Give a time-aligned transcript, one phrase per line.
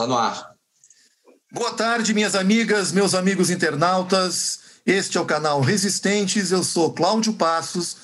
[0.00, 0.54] Está no ar.
[1.52, 4.60] Boa tarde, minhas amigas, meus amigos internautas.
[4.86, 6.50] Este é o canal Resistentes.
[6.50, 7.98] Eu sou Cláudio Passos.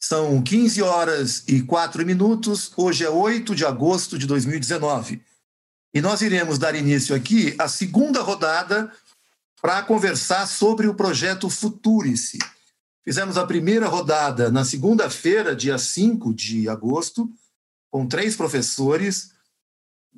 [0.00, 2.72] São 15 horas e 4 minutos.
[2.76, 5.22] Hoje é 8 de agosto de 2019.
[5.94, 8.92] E nós iremos dar início aqui à segunda rodada
[9.62, 12.38] para conversar sobre o projeto Futurice.
[13.04, 17.30] Fizemos a primeira rodada na segunda-feira, dia 5 de agosto,
[17.88, 19.35] com três professores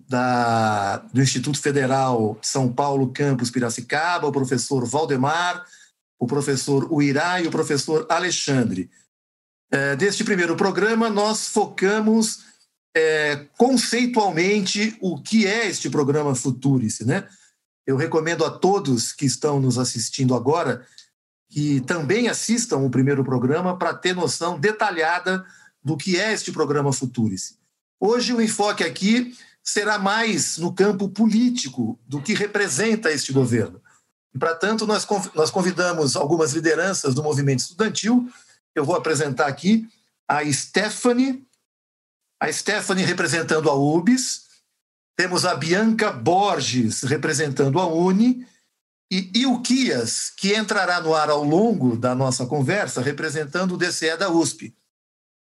[0.06, 5.64] da, do Instituto Federal de São Paulo, campus Piracicaba, o professor Valdemar,
[6.18, 8.90] o professor Uirá e o professor Alexandre.
[9.70, 12.40] É, deste primeiro programa, nós focamos
[12.96, 17.04] é, conceitualmente o que é este programa Futurice.
[17.04, 17.26] Né?
[17.86, 20.86] Eu recomendo a todos que estão nos assistindo agora
[21.50, 25.44] que também assistam o primeiro programa para ter noção detalhada
[25.82, 27.56] do que é este programa Futurice.
[28.00, 29.34] Hoje o enfoque aqui
[29.68, 33.82] será mais no campo político do que representa este governo.
[34.34, 35.04] E, para tanto, nós,
[35.50, 38.26] convidamos algumas lideranças do movimento estudantil.
[38.74, 39.86] Eu vou apresentar aqui
[40.26, 41.46] a Stephanie,
[42.40, 44.46] a Stephanie representando a UBS,
[45.14, 48.46] temos a Bianca Borges representando a Uni
[49.10, 54.30] e Ilquias, que entrará no ar ao longo da nossa conversa, representando o DCE da
[54.30, 54.74] USP.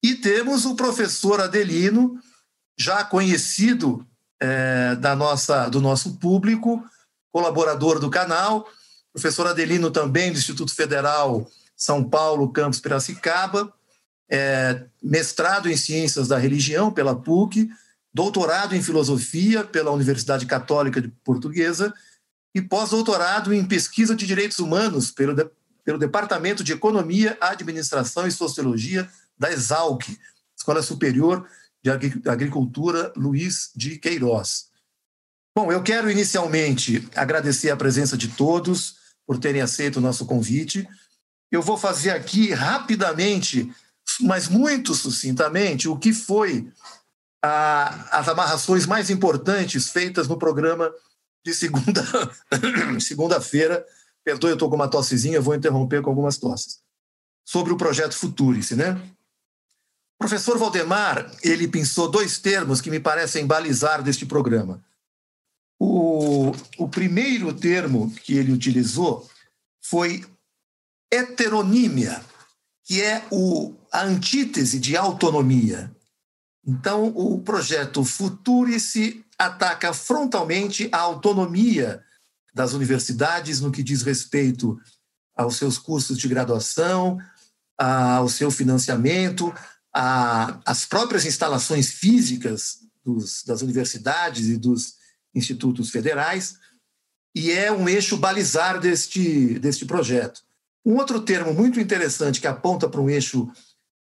[0.02, 2.20] E temos o professor Adelino,
[2.78, 4.06] já conhecido
[4.40, 6.82] é, da nossa, do nosso público,
[7.32, 8.68] colaborador do canal,
[9.12, 13.72] professor Adelino também do Instituto Federal São Paulo, campus Piracicaba,
[14.30, 17.68] é, mestrado em Ciências da Religião pela PUC,
[18.14, 21.92] doutorado em Filosofia pela Universidade Católica de Portuguesa
[22.54, 25.34] e pós-doutorado em Pesquisa de Direitos Humanos pelo,
[25.84, 30.04] pelo Departamento de Economia, Administração e Sociologia da Exalc,
[30.56, 31.46] Escola Superior
[31.82, 31.90] de
[32.28, 34.68] Agricultura Luiz de Queiroz.
[35.56, 40.88] Bom, eu quero inicialmente agradecer a presença de todos por terem aceito o nosso convite.
[41.50, 43.72] Eu vou fazer aqui rapidamente,
[44.20, 46.70] mas muito sucintamente, o que foi
[47.42, 50.92] a, as amarrações mais importantes feitas no programa
[51.44, 52.02] de segunda
[53.00, 53.84] segunda-feira.
[54.24, 56.80] Perdoe, eu estou com uma tossezinha, vou interromper com algumas tosses.
[57.44, 59.00] Sobre o projeto Futurice, né?
[60.18, 64.84] Professor Valdemar, ele pensou dois termos que me parecem balizar deste programa.
[65.78, 69.30] O, o primeiro termo que ele utilizou
[69.80, 70.24] foi
[71.10, 72.20] heteronímia,
[72.84, 75.90] que é o, a antítese de autonomia.
[76.66, 82.02] Então, o projeto Futurice ataca frontalmente a autonomia
[82.52, 84.78] das universidades no que diz respeito
[85.36, 87.18] aos seus cursos de graduação,
[87.78, 89.54] ao seu financiamento,
[89.94, 94.96] a, as próprias instalações físicas dos, das universidades e dos
[95.34, 96.58] institutos federais,
[97.34, 100.42] e é um eixo balizar deste, deste projeto.
[100.84, 103.50] Um outro termo muito interessante que aponta para um eixo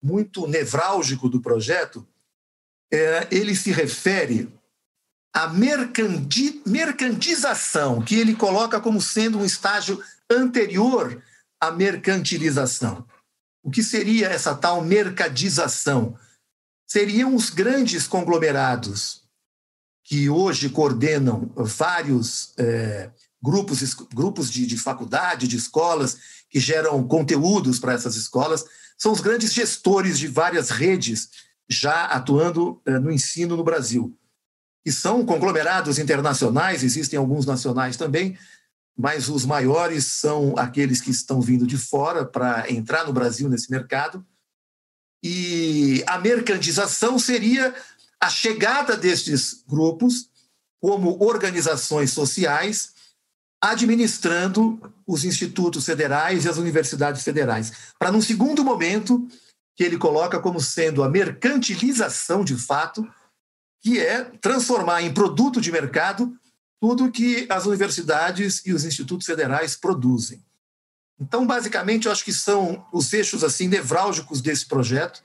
[0.02, 2.06] muito nevrálgico do projeto,
[2.92, 4.52] é, ele se refere
[5.34, 11.22] à mercanti, mercantização, que ele coloca como sendo um estágio anterior
[11.60, 13.04] à mercantilização.
[13.66, 16.16] O que seria essa tal mercadização?
[16.86, 19.24] Seriam os grandes conglomerados
[20.04, 23.10] que hoje coordenam vários é,
[23.42, 26.16] grupos, grupos de, de faculdade, de escolas,
[26.48, 28.64] que geram conteúdos para essas escolas,
[28.96, 31.28] são os grandes gestores de várias redes
[31.68, 34.16] já atuando é, no ensino no Brasil.
[34.84, 38.38] E são conglomerados internacionais, existem alguns nacionais também,
[38.96, 43.70] mas os maiores são aqueles que estão vindo de fora para entrar no Brasil nesse
[43.70, 44.24] mercado.
[45.22, 47.74] E a mercantilização seria
[48.18, 50.30] a chegada destes grupos
[50.80, 52.94] como organizações sociais,
[53.60, 57.72] administrando os institutos federais e as universidades federais.
[57.98, 59.26] Para, num segundo momento,
[59.74, 63.06] que ele coloca como sendo a mercantilização de fato,
[63.82, 66.34] que é transformar em produto de mercado
[66.80, 70.44] tudo que as universidades e os institutos federais produzem.
[71.18, 75.22] Então, basicamente, eu acho que são os eixos assim nevrálgicos desse projeto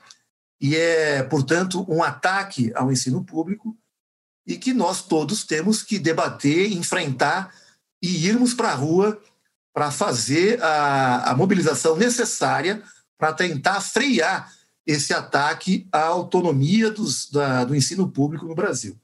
[0.60, 3.76] e é, portanto, um ataque ao ensino público
[4.46, 7.54] e que nós todos temos que debater, enfrentar
[8.02, 9.20] e irmos para a rua
[9.72, 12.82] para fazer a, a mobilização necessária
[13.18, 14.52] para tentar frear
[14.86, 18.98] esse ataque à autonomia dos, da, do ensino público no Brasil.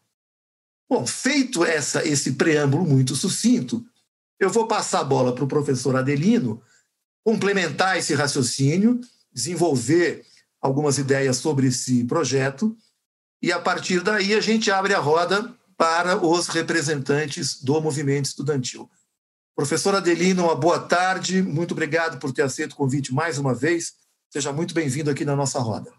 [0.89, 3.85] Bom, feito essa, esse preâmbulo muito sucinto,
[4.41, 6.63] eu vou passar a bola para o professor Adelino
[7.25, 9.01] complementar esse raciocínio,
[9.31, 10.25] desenvolver
[10.61, 12.75] algumas ideias sobre esse projeto,
[13.43, 18.91] e a partir daí a gente abre a roda para os representantes do movimento estudantil.
[19.55, 21.43] Professor Adelino, uma boa tarde.
[21.43, 23.95] Muito obrigado por ter aceito o convite mais uma vez.
[24.31, 25.98] Seja muito bem-vindo aqui na nossa roda.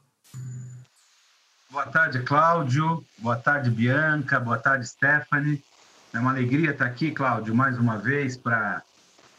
[1.72, 3.06] Boa tarde, Cláudio.
[3.20, 4.40] Boa tarde, Bianca.
[4.40, 5.64] Boa tarde, Stephanie.
[6.12, 8.82] É uma alegria estar aqui, Cláudio, mais uma vez para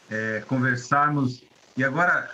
[0.09, 1.43] é, conversarmos.
[1.75, 2.29] E agora,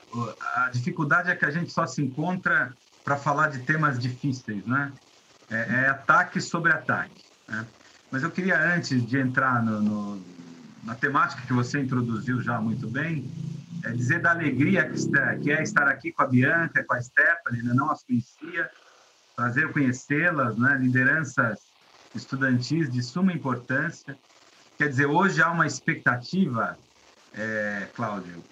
[0.56, 2.72] a dificuldade é que a gente só se encontra
[3.04, 4.94] para falar de temas difíceis, né?
[5.50, 7.26] É, é ataque sobre ataque.
[7.48, 7.66] Né?
[8.12, 10.26] Mas eu queria, antes de entrar no, no,
[10.84, 13.28] na temática que você introduziu já muito bem,
[13.84, 17.02] é dizer da alegria que, está, que é estar aqui com a Bianca, com a
[17.02, 17.74] Stephanie, né?
[17.74, 18.70] não as conhecia,
[19.38, 20.76] prazer conhecê-las, né?
[20.80, 21.60] lideranças
[22.16, 24.18] estudantis de suma importância.
[24.80, 26.76] Quer dizer, hoje há uma expectativa,
[27.36, 28.44] é, Cláudio,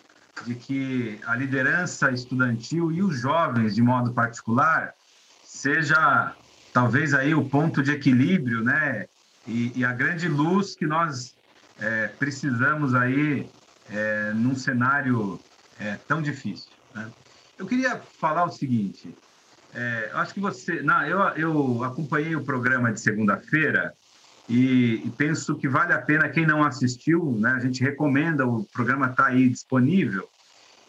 [0.45, 4.93] de que a liderança estudantil e os jovens, de modo particular,
[5.43, 6.35] seja
[6.71, 9.07] talvez aí o ponto de equilíbrio, né?
[9.47, 11.35] E, e a grande luz que nós
[11.79, 13.49] é, precisamos aí
[13.89, 15.39] é, num cenário
[15.79, 16.71] é, tão difícil.
[16.93, 17.09] Né?
[17.57, 19.15] Eu queria falar o seguinte.
[19.77, 23.93] É, acho que você, não, eu, eu acompanhei o programa de segunda-feira
[24.47, 27.51] e, e, penso que vale a pena quem não assistiu, né?
[27.51, 30.29] A gente recomenda, o programa está aí disponível.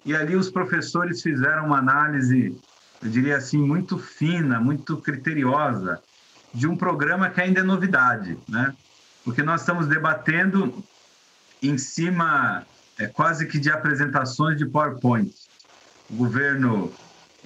[0.04, 2.56] E ali os professores fizeram uma análise,
[3.02, 6.00] eu diria assim, muito fina, muito criteriosa
[6.54, 8.72] de um programa que ainda é novidade, né?
[9.24, 10.84] Porque nós estamos debatendo
[11.60, 12.64] em cima
[13.00, 15.34] é, quase que de apresentações de PowerPoint.
[16.08, 16.92] O governo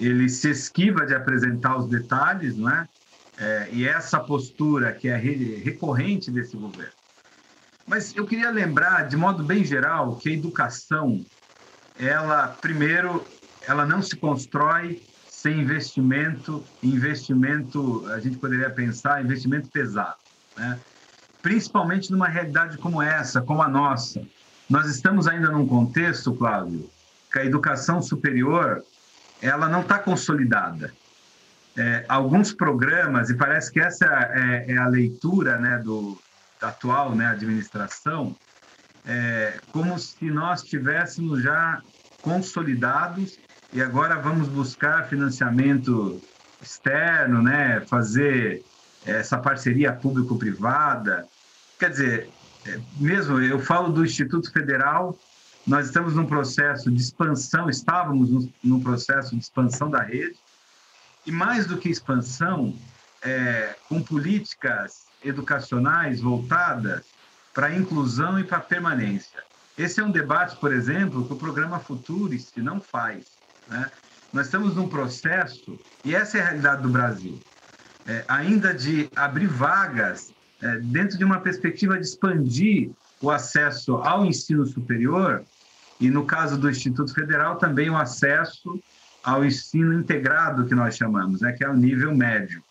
[0.07, 2.87] ele se esquiva de apresentar os detalhes, não é?
[3.37, 6.93] é e essa postura que é recorrente desse governo.
[7.85, 11.23] Mas eu queria lembrar, de modo bem geral, que a educação
[11.99, 13.23] ela primeiro
[13.67, 20.15] ela não se constrói sem investimento, investimento a gente poderia pensar investimento pesado,
[20.57, 20.79] né?
[21.41, 24.21] Principalmente numa realidade como essa, como a nossa.
[24.69, 26.87] Nós estamos ainda num contexto, Cláudio,
[27.31, 28.83] que a educação superior
[29.41, 30.93] ela não está consolidada.
[31.77, 36.21] É, alguns programas, e parece que essa é, é a leitura né, do,
[36.59, 38.35] da atual né, administração,
[39.05, 41.81] é, como se nós tivéssemos já
[42.21, 43.39] consolidados
[43.73, 46.21] e agora vamos buscar financiamento
[46.61, 48.63] externo, né, fazer
[49.05, 51.25] essa parceria público-privada.
[51.79, 52.29] Quer dizer,
[52.67, 55.17] é, mesmo eu falo do Instituto Federal,
[55.65, 60.37] nós estamos num processo de expansão, estávamos num processo de expansão da rede,
[61.25, 62.73] e mais do que expansão,
[63.21, 67.05] é, com políticas educacionais voltadas
[67.53, 69.43] para a inclusão e para a permanência.
[69.77, 73.25] Esse é um debate, por exemplo, que o programa Futurist não faz.
[73.67, 73.89] Né?
[74.33, 77.39] Nós estamos num processo, e essa é a realidade do Brasil,
[78.07, 82.91] é, ainda de abrir vagas é, dentro de uma perspectiva de expandir
[83.21, 85.43] o acesso ao ensino superior
[85.99, 88.79] e, no caso do Instituto Federal, também o acesso
[89.23, 92.63] ao ensino integrado, que nós chamamos, né, que é o nível médio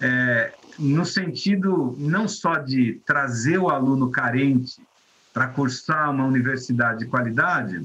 [0.00, 4.82] é, no sentido não só de trazer o aluno carente
[5.32, 7.84] para cursar uma universidade de qualidade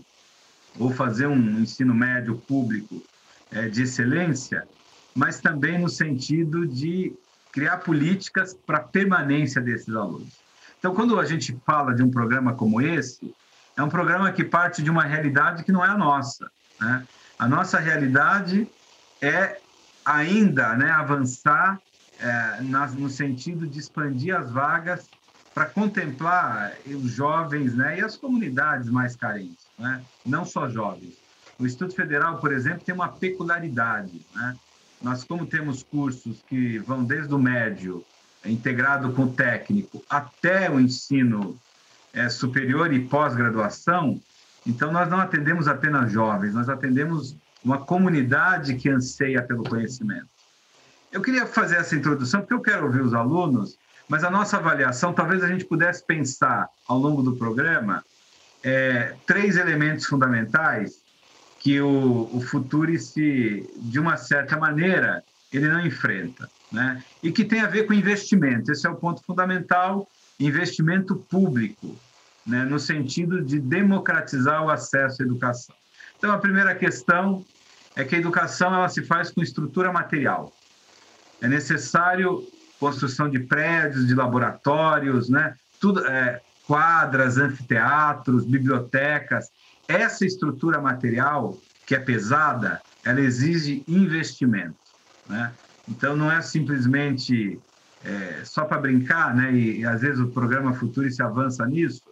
[0.78, 3.02] ou fazer um ensino médio público
[3.52, 4.68] é, de excelência,
[5.16, 7.14] mas também no sentido de
[7.52, 10.39] criar políticas para permanência desses alunos.
[10.80, 13.34] Então, quando a gente fala de um programa como esse,
[13.76, 16.50] é um programa que parte de uma realidade que não é a nossa.
[16.80, 17.06] Né?
[17.38, 18.68] A nossa realidade
[19.22, 19.60] é
[20.06, 21.80] ainda né, avançar
[22.20, 25.10] é, no sentido de expandir as vagas
[25.54, 30.02] para contemplar os jovens né, e as comunidades mais carentes, né?
[30.26, 31.18] não só jovens.
[31.58, 34.26] O Instituto Federal, por exemplo, tem uma peculiaridade.
[34.34, 34.56] Né?
[35.02, 38.06] Nós, como temos cursos que vão desde o médio,
[38.46, 41.58] integrado com o técnico, até o ensino
[42.14, 44.20] é, superior e pós-graduação,
[44.66, 50.28] então nós não atendemos apenas jovens, nós atendemos uma comunidade que anseia pelo conhecimento.
[51.12, 53.78] Eu queria fazer essa introdução porque eu quero ouvir os alunos,
[54.08, 58.04] mas a nossa avaliação, talvez a gente pudesse pensar ao longo do programa
[58.64, 61.02] é, três elementos fundamentais
[61.60, 67.04] que o, o Futurice, de uma certa maneira, ele não enfrenta, né?
[67.22, 68.72] E que tem a ver com investimento.
[68.72, 70.08] Esse é o ponto fundamental,
[70.40, 71.98] investimento público,
[72.46, 72.64] né?
[72.64, 75.76] no sentido de democratizar o acesso à educação.
[76.18, 77.46] Então, a primeira questão
[77.96, 80.54] é que a educação ela se faz com estrutura material.
[81.42, 82.48] É necessário
[82.80, 85.56] construção de prédios, de laboratórios, né?
[85.80, 89.50] Tudo, é, quadras, anfiteatros, bibliotecas.
[89.88, 94.78] Essa estrutura material, que é pesada, ela exige investimento.
[95.28, 95.52] Né?
[95.90, 97.60] Então, não é simplesmente
[98.04, 102.04] é, só para brincar, né, e, e, às vezes o programa Futuro se avança nisso,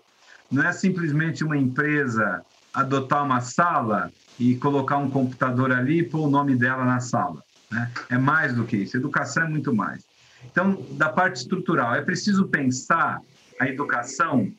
[0.51, 2.41] não é simplesmente uma empresa
[2.74, 7.43] adotar uma sala e colocar um computador ali e pôr o nome dela na sala.
[7.72, 7.91] Né?
[8.10, 8.96] É mais do que isso.
[8.96, 10.03] Educação é muito mais.
[10.46, 13.19] Então, da parte estrutural, é preciso pensar
[13.60, 14.51] a educação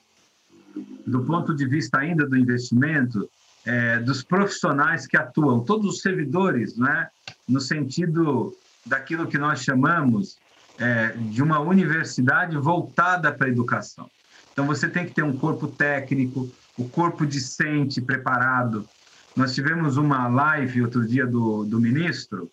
[1.06, 3.28] do ponto de vista ainda do investimento
[3.64, 7.08] é, dos profissionais que atuam, todos os servidores, né?
[7.48, 8.54] no sentido
[8.84, 10.38] daquilo que nós chamamos
[10.78, 14.08] é, de uma universidade voltada para a educação.
[14.52, 18.88] Então, você tem que ter um corpo técnico, o corpo discente preparado.
[19.36, 22.50] Nós tivemos uma live outro dia do, do ministro,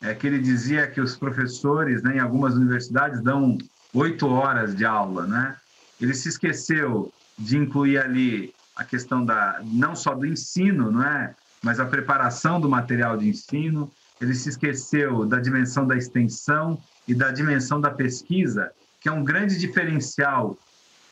[0.00, 3.58] é, que ele dizia que os professores, né, em algumas universidades, dão
[3.92, 5.56] oito horas de aula, né?
[6.00, 11.34] Ele se esqueceu de incluir ali a questão da não só do ensino, não é,
[11.62, 13.90] mas a preparação do material de ensino.
[14.20, 18.70] Ele se esqueceu da dimensão da extensão e da dimensão da pesquisa,
[19.00, 20.58] que é um grande diferencial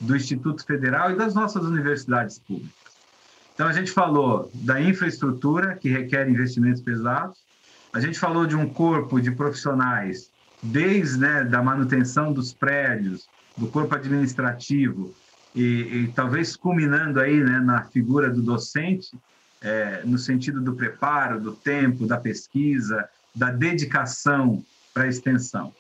[0.01, 2.75] do Instituto Federal e das nossas universidades públicas.
[3.55, 7.39] Então a gente falou da infraestrutura que requer investimentos pesados,
[7.93, 10.31] a gente falou de um corpo de profissionais,
[10.63, 15.15] desde né, da manutenção dos prédios, do corpo administrativo,
[15.55, 19.17] e, e talvez culminando aí né, na figura do docente,
[19.67, 25.75] é, no sentido do preparo, do tempo, da pesquisa, da dedicação para a extensão.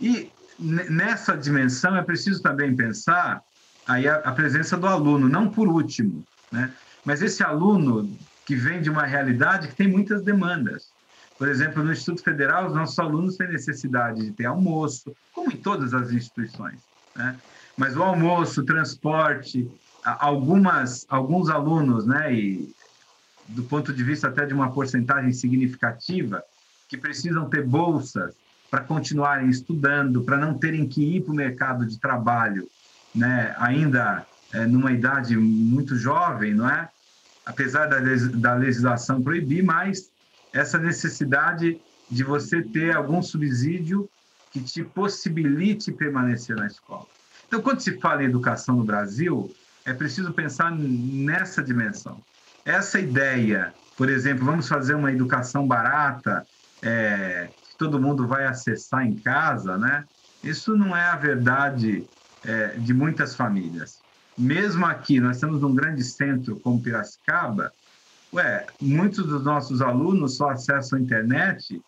[0.00, 3.42] E nessa dimensão é preciso também pensar
[3.86, 6.72] aí a, a presença do aluno, não por último, né?
[7.04, 8.10] mas esse aluno
[8.46, 10.88] que vem de uma realidade que tem muitas demandas.
[11.36, 15.56] Por exemplo, no Instituto Federal, os nossos alunos têm necessidade de ter almoço, como em
[15.56, 16.80] todas as instituições.
[17.14, 17.36] Né?
[17.76, 19.70] Mas o almoço, o transporte,
[20.02, 22.74] algumas, alguns alunos, né, e
[23.48, 26.42] do ponto de vista até de uma porcentagem significativa,
[26.88, 28.34] que precisam ter bolsas
[28.70, 32.68] para continuarem estudando, para não terem que ir para o mercado de trabalho,
[33.14, 36.88] né, ainda é, numa idade muito jovem, não é?
[37.44, 37.98] Apesar da,
[38.34, 40.10] da legislação proibir, mas
[40.52, 44.08] essa necessidade de você ter algum subsídio
[44.50, 47.06] que te possibilite permanecer na escola.
[47.46, 52.20] Então, quando se fala em educação no Brasil, é preciso pensar nessa dimensão.
[52.68, 56.46] Essa ideia, por exemplo, vamos fazer uma educação barata,
[56.82, 60.04] é, que todo mundo vai acessar em casa, né?
[60.44, 62.04] Isso não é a verdade
[62.44, 64.00] é, de muitas famílias.
[64.36, 67.72] Mesmo aqui, nós estamos num grande centro como Piracicaba,
[68.34, 71.80] Ué, muitos dos nossos alunos só acessam a internet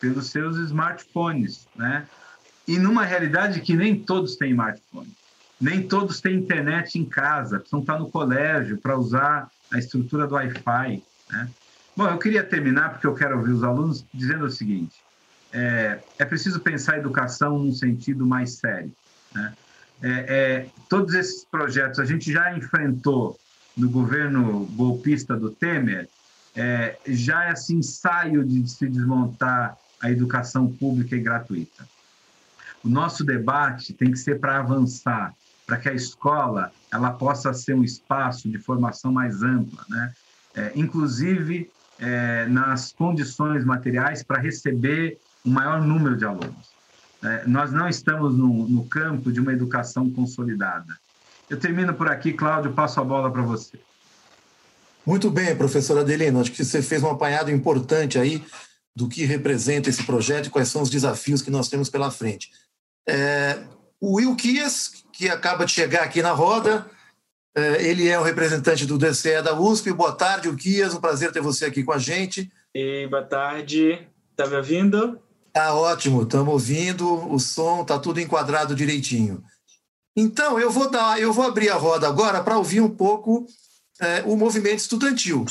[0.00, 2.06] pelos seus smartphones, né?
[2.68, 5.12] E numa realidade que nem todos têm smartphone,
[5.60, 10.34] nem todos têm internet em casa, precisam estar no colégio para usar a estrutura do
[10.34, 11.48] Wi-Fi, né?
[11.96, 14.96] Bom, eu queria terminar, porque eu quero ouvir os alunos, dizendo o seguinte,
[15.52, 18.92] é, é preciso pensar a educação num sentido mais sério,
[19.34, 19.52] né?
[20.00, 23.36] É, é, todos esses projetos a gente já enfrentou
[23.76, 26.08] no governo golpista do Temer,
[26.54, 31.88] é, já esse ensaio de se desmontar a educação pública e gratuita.
[32.84, 35.34] O nosso debate tem que ser para avançar,
[35.68, 40.12] para que a escola ela possa ser um espaço de formação mais ampla, né?
[40.54, 46.72] É, inclusive é, nas condições materiais para receber um maior número de alunos.
[47.22, 50.96] É, nós não estamos no, no campo de uma educação consolidada.
[51.50, 53.78] Eu termino por aqui, Cláudio, passo a bola para você.
[55.04, 58.42] Muito bem, professora Adelino, acho que você fez um apanhado importante aí
[58.96, 62.50] do que representa esse projeto e quais são os desafios que nós temos pela frente.
[63.06, 63.58] É,
[64.00, 66.88] o Will Kias, que acaba de chegar aqui na roda,
[67.52, 69.92] é, ele é o representante do DCE da USP.
[69.92, 72.48] Boa tarde, Kias, um prazer ter você aqui com a gente.
[72.72, 75.18] Ei, boa tarde, está me ouvindo?
[75.52, 79.42] Tá ótimo, estamos ouvindo, o som está tudo enquadrado direitinho.
[80.16, 83.44] Então, eu vou dar, eu vou abrir a roda agora para ouvir um pouco
[84.00, 85.44] é, o movimento estudantil.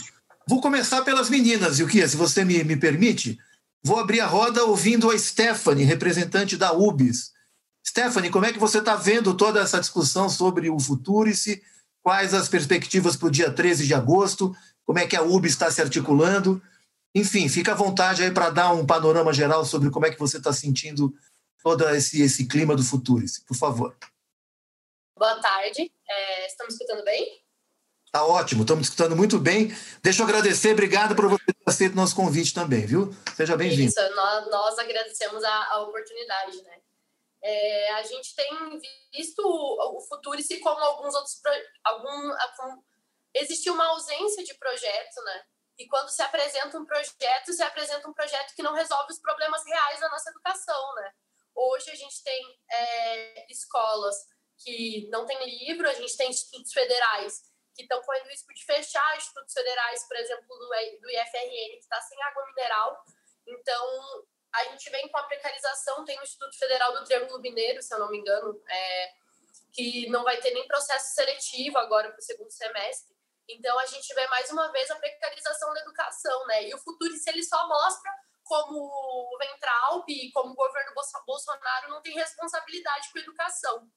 [0.48, 3.38] Vou começar pelas meninas, Yukia, se você me, me permite.
[3.84, 7.36] Vou abrir a roda ouvindo a Stephanie, representante da UBS.
[7.88, 11.64] Stephanie, como é que você está vendo toda essa discussão sobre o Futurice?
[12.04, 14.54] Quais as perspectivas para o dia 13 de agosto?
[14.86, 16.62] Como é que a UBS está se articulando?
[17.16, 20.38] Enfim, fica à vontade aí para dar um panorama geral sobre como é que você
[20.38, 21.14] está sentindo
[21.64, 23.96] todo esse, esse clima do Futurice, por favor.
[25.18, 27.42] Boa tarde, é, estamos escutando bem?
[28.12, 29.76] Tá ótimo, estamos escutando muito bem.
[30.04, 33.14] Deixa eu agradecer, obrigado por você ter aceito nosso convite também, viu?
[33.36, 33.90] Seja bem-vindo.
[33.90, 36.78] Isso, nós, nós agradecemos a, a oportunidade, né?
[37.50, 38.52] É, a gente tem
[39.14, 41.40] visto o, o Futurice como alguns outros
[41.82, 42.84] algum, algum
[43.34, 45.44] existe uma ausência de projeto, né?
[45.80, 49.64] E quando se apresenta um projeto, se apresenta um projeto que não resolve os problemas
[49.66, 51.14] reais da nossa educação, né?
[51.56, 54.18] Hoje a gente tem é, escolas
[54.58, 59.16] que não têm livro, a gente tem institutos federais que estão correndo risco de fechar,
[59.16, 60.68] institutos federais, por exemplo, do,
[61.00, 63.06] do IFRN, que está sem água mineral.
[63.48, 67.94] Então, a gente vem com a precarização, tem o Instituto Federal do Triângulo Mineiro, se
[67.94, 69.14] eu não me engano, é,
[69.74, 73.16] que não vai ter nem processo seletivo agora para o segundo semestre.
[73.48, 76.68] Então, a gente vê mais uma vez a precarização da educação, né?
[76.68, 78.12] E o futuro, se ele só mostra
[78.44, 80.94] como o Ventralp e como o governo
[81.26, 83.90] Bolsonaro não tem responsabilidade com a educação.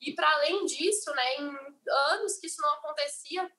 [0.00, 1.48] E, para além disso, né, em
[2.12, 3.50] anos que isso não acontecia,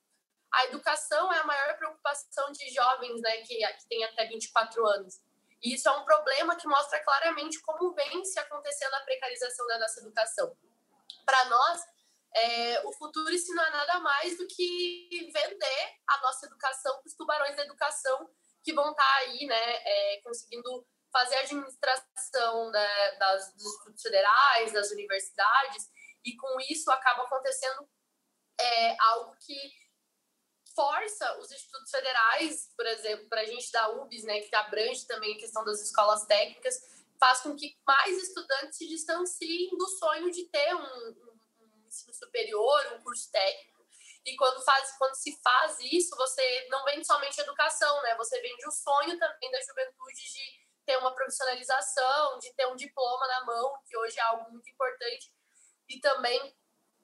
[0.53, 5.19] a educação é a maior preocupação de jovens né, que, que têm até 24 anos.
[5.61, 9.79] E isso é um problema que mostra claramente como vem se acontecendo a precarização da
[9.79, 10.55] nossa educação.
[11.25, 11.81] Para nós,
[12.35, 17.07] é, o futuro isso não é nada mais do que vender a nossa educação para
[17.07, 18.29] os tubarões da educação
[18.63, 24.01] que vão estar tá aí, né, é, conseguindo fazer a administração da, das, dos institutos
[24.01, 25.89] federais, das universidades,
[26.23, 27.89] e com isso acaba acontecendo
[28.59, 29.55] é, algo que
[30.79, 35.35] força os institutos federais, por exemplo, para a gente da UBS, né, que abrange também
[35.35, 36.81] a questão das escolas técnicas,
[37.19, 42.13] faz com que mais estudantes se distanciem do sonho de ter um, um, um ensino
[42.13, 43.85] superior, um curso técnico.
[44.25, 48.15] E quando, faz, quando se faz isso, você não vende somente educação, né?
[48.15, 53.27] Você vende o sonho também da juventude de ter uma profissionalização, de ter um diploma
[53.27, 55.29] na mão, que hoje é algo muito importante.
[55.89, 56.55] E também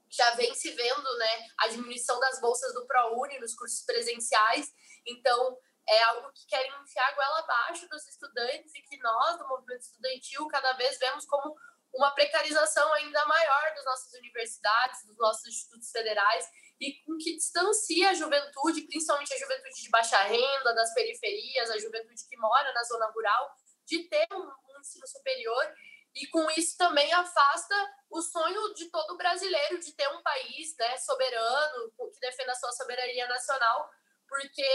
[0.10, 4.72] já vem se vendo né, a diminuição das bolsas do ProUni nos cursos presenciais.
[5.06, 5.58] Então,
[5.88, 9.82] é algo que querem enfiar a goela abaixo dos estudantes e que nós, do movimento
[9.82, 11.56] estudantil, cada vez vemos como
[11.94, 16.46] uma precarização ainda maior das nossas universidades, dos nossos institutos federais
[16.80, 21.80] e com que distancia a juventude, principalmente a juventude de baixa renda, das periferias, a
[21.80, 23.50] juventude que mora na zona rural,
[23.86, 25.74] de ter um, um ensino superior
[26.15, 27.75] e com isso também afasta
[28.10, 32.71] o sonho de todo brasileiro de ter um país né, soberano, que defenda a sua
[32.71, 33.89] soberania nacional,
[34.28, 34.65] porque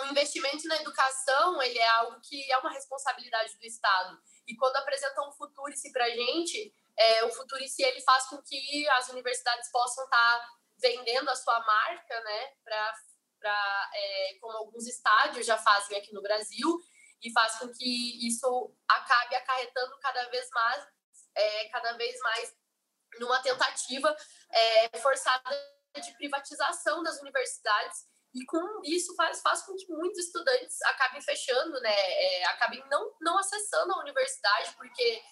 [0.00, 4.18] o investimento na educação ele é algo que é uma responsabilidade do Estado.
[4.46, 8.88] E quando apresentam um Futurice para a gente, é, o Futurice ele faz com que
[8.90, 15.46] as universidades possam estar tá vendendo a sua marca, né, para é, como alguns estádios
[15.46, 16.78] já fazem aqui no Brasil,
[17.22, 20.86] e faz com que isso acabe acarretando cada vez mais,
[21.34, 22.54] é, cada vez mais
[23.18, 24.14] numa tentativa
[24.50, 25.50] é, forçada
[26.02, 28.06] de privatização das universidades.
[28.34, 33.14] E com isso faz, faz com que muitos estudantes acabem fechando, né, é, acabem não,
[33.20, 35.22] não acessando a universidade, porque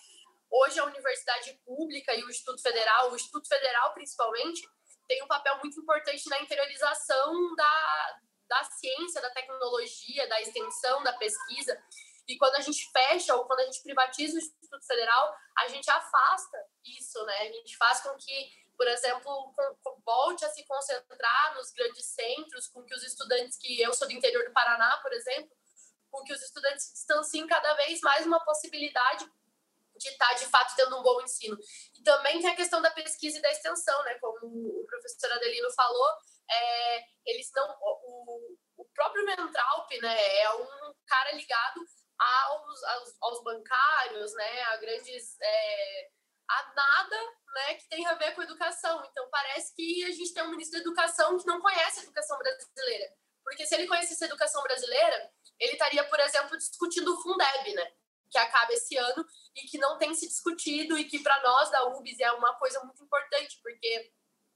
[0.51, 4.69] hoje a universidade pública e o Instituto Federal, o Instituto Federal principalmente,
[5.09, 11.13] tem um papel muito importante na interiorização da, da ciência, da tecnologia, da extensão, da
[11.13, 11.81] pesquisa.
[12.27, 15.89] E quando a gente fecha ou quando a gente privatiza o Instituto Federal, a gente
[15.89, 17.39] afasta isso, né?
[17.39, 19.55] A gente faz com que, por exemplo,
[20.05, 24.15] volte a se concentrar nos grandes centros, com que os estudantes que eu sou do
[24.15, 25.57] interior do Paraná, por exemplo,
[26.11, 29.31] com que os estudantes se distanciem cada vez mais uma possibilidade
[29.97, 31.57] de estar, tá, de fato, tendo um bom ensino.
[31.95, 34.15] E também tem a questão da pesquisa e da extensão, né?
[34.19, 36.09] Como o professor Adelino falou,
[36.51, 37.77] é, eles não...
[37.81, 41.81] O, o próprio Mentralp, né, é um cara ligado
[42.19, 45.37] aos, aos, aos bancários, né, a grandes...
[45.41, 46.11] É,
[46.51, 47.17] a nada
[47.55, 49.05] né, que tem a ver com educação.
[49.09, 52.37] Então, parece que a gente tem um ministro da Educação que não conhece a educação
[52.39, 53.15] brasileira.
[53.45, 57.93] Porque se ele conhecesse a educação brasileira, ele estaria, por exemplo, discutindo o Fundeb, né?
[58.31, 61.85] que acaba esse ano e que não tem se discutido e que para nós da
[61.87, 64.13] UBS é uma coisa muito importante, porque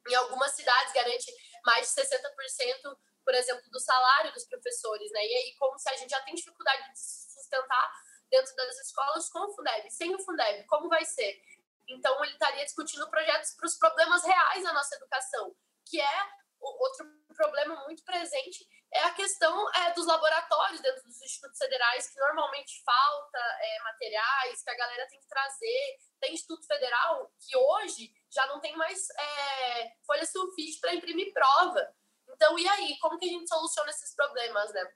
[0.08, 1.32] em algumas cidades garante
[1.64, 5.24] mais de 60%, por exemplo, do salário dos professores, né?
[5.24, 7.92] E aí, como se a gente já tem dificuldade de se sustentar
[8.30, 11.40] dentro das escolas com o Fundeb, sem o Fundeb, como vai ser?
[11.88, 15.54] Então, ele estaria discutindo projetos para os problemas reais da nossa educação,
[15.86, 16.28] que é
[16.66, 22.20] outro problema muito presente é a questão é, dos laboratórios dentro dos institutos federais, que
[22.20, 25.98] normalmente falta é, materiais, que a galera tem que trazer.
[26.20, 31.92] Tem instituto federal que hoje já não tem mais é, folha sulfite para imprimir prova.
[32.28, 32.96] Então, e aí?
[33.00, 34.92] Como que a gente soluciona esses problemas, né?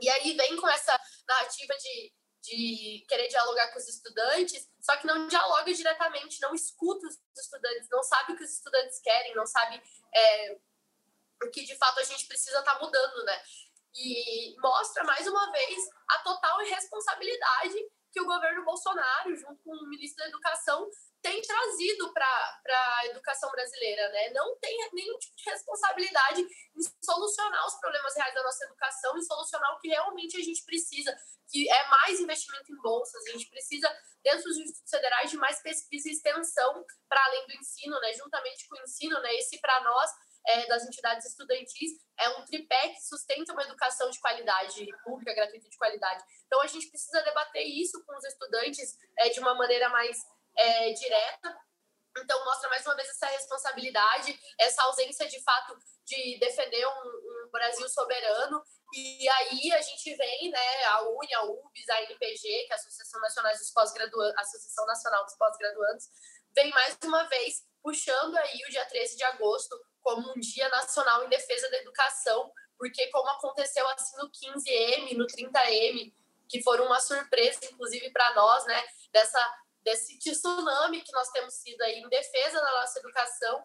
[0.00, 0.98] E aí vem com essa
[1.28, 7.06] narrativa de, de querer dialogar com os estudantes, só que não dialoga diretamente, não escuta
[7.06, 9.80] os estudantes, não sabe o que os estudantes querem, não sabe
[10.14, 10.58] é,
[11.44, 13.42] porque de fato a gente precisa estar tá mudando, né?
[13.94, 15.78] E mostra mais uma vez
[16.10, 17.76] a total irresponsabilidade
[18.12, 20.88] que o governo Bolsonaro, junto com o ministro da Educação,
[21.20, 24.30] tem trazido para a educação brasileira, né?
[24.30, 29.24] Não tem nenhum tipo de responsabilidade em solucionar os problemas reais da nossa educação e
[29.24, 31.16] solucionar o que realmente a gente precisa,
[31.50, 33.26] que é mais investimento em bolsas.
[33.26, 33.88] A gente precisa,
[34.22, 38.12] dentro dos institutos federais, de mais pesquisa e extensão para além do ensino, né?
[38.12, 39.18] juntamente com o ensino.
[39.20, 39.34] Né?
[39.36, 40.10] Esse, para nós,
[40.46, 45.68] é, das entidades estudantis, é um tripé que sustenta uma educação de qualidade, pública, gratuita
[45.68, 46.22] de qualidade.
[46.46, 50.18] Então, a gente precisa debater isso com os estudantes é, de uma maneira mais
[50.56, 51.56] é, direta.
[52.16, 57.50] Então, mostra mais uma vez essa responsabilidade, essa ausência de fato de defender um, um
[57.50, 58.62] Brasil soberano.
[58.94, 62.76] E aí a gente vem, né, a UNE, a UBS, a NPG, que é a
[62.76, 66.04] Associação Nacional dos Pós-Graduandos, Associação Nacional dos Pós-Graduandos,
[66.54, 71.24] vem mais uma vez puxando aí o dia 13 de agosto como um dia nacional
[71.24, 76.14] em defesa da educação, porque como aconteceu assim no 15M, no 30M,
[76.48, 81.82] que foram uma surpresa inclusive para nós, né, dessa desse tsunami que nós temos sido
[81.82, 83.62] aí em defesa da nossa educação,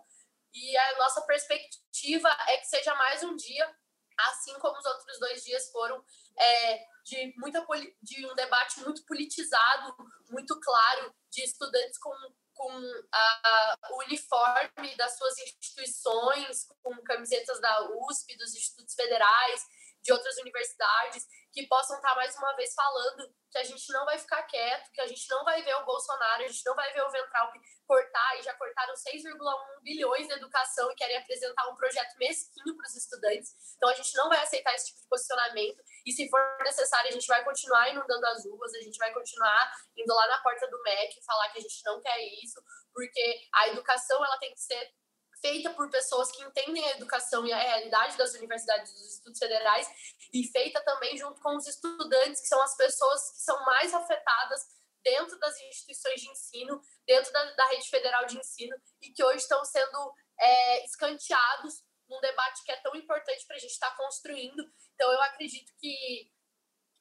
[0.54, 3.73] e a nossa perspectiva é que seja mais um dia,
[4.19, 6.04] assim como os outros dois dias foram,
[6.38, 7.65] é, de, muita,
[8.02, 9.95] de um debate muito politizado,
[10.30, 12.12] muito claro, de estudantes com
[12.60, 12.69] com
[13.13, 19.65] a, o uniforme das suas instituições, com camisetas da USP, dos institutos federais,
[20.01, 24.17] de outras universidades, que possam estar mais uma vez falando que a gente não vai
[24.17, 27.01] ficar quieto, que a gente não vai ver o Bolsonaro, a gente não vai ver
[27.01, 27.51] o Ventral
[27.88, 32.85] cortar, e já cortaram 6,1 bilhões na educação e querem apresentar um projeto mesquinho para
[32.85, 33.55] os estudantes.
[33.75, 37.13] Então a gente não vai aceitar esse tipo de posicionamento, e se for necessário, a
[37.13, 40.81] gente vai continuar inundando as ruas, a gente vai continuar indo lá na porta do
[40.83, 44.93] MEC falar que a gente não quer isso, porque a educação ela tem que ser
[45.41, 49.88] feita por pessoas que entendem a educação e a realidade das universidades dos institutos federais
[50.34, 54.62] e feita também junto com os estudantes, que são as pessoas que são mais afetadas
[55.04, 59.38] dentro das instituições de ensino, dentro da, da rede federal de ensino e que hoje
[59.38, 63.97] estão sendo é, escanteados num debate que é tão importante para a gente estar tá
[63.97, 64.63] construindo.
[64.95, 66.32] Então, eu acredito que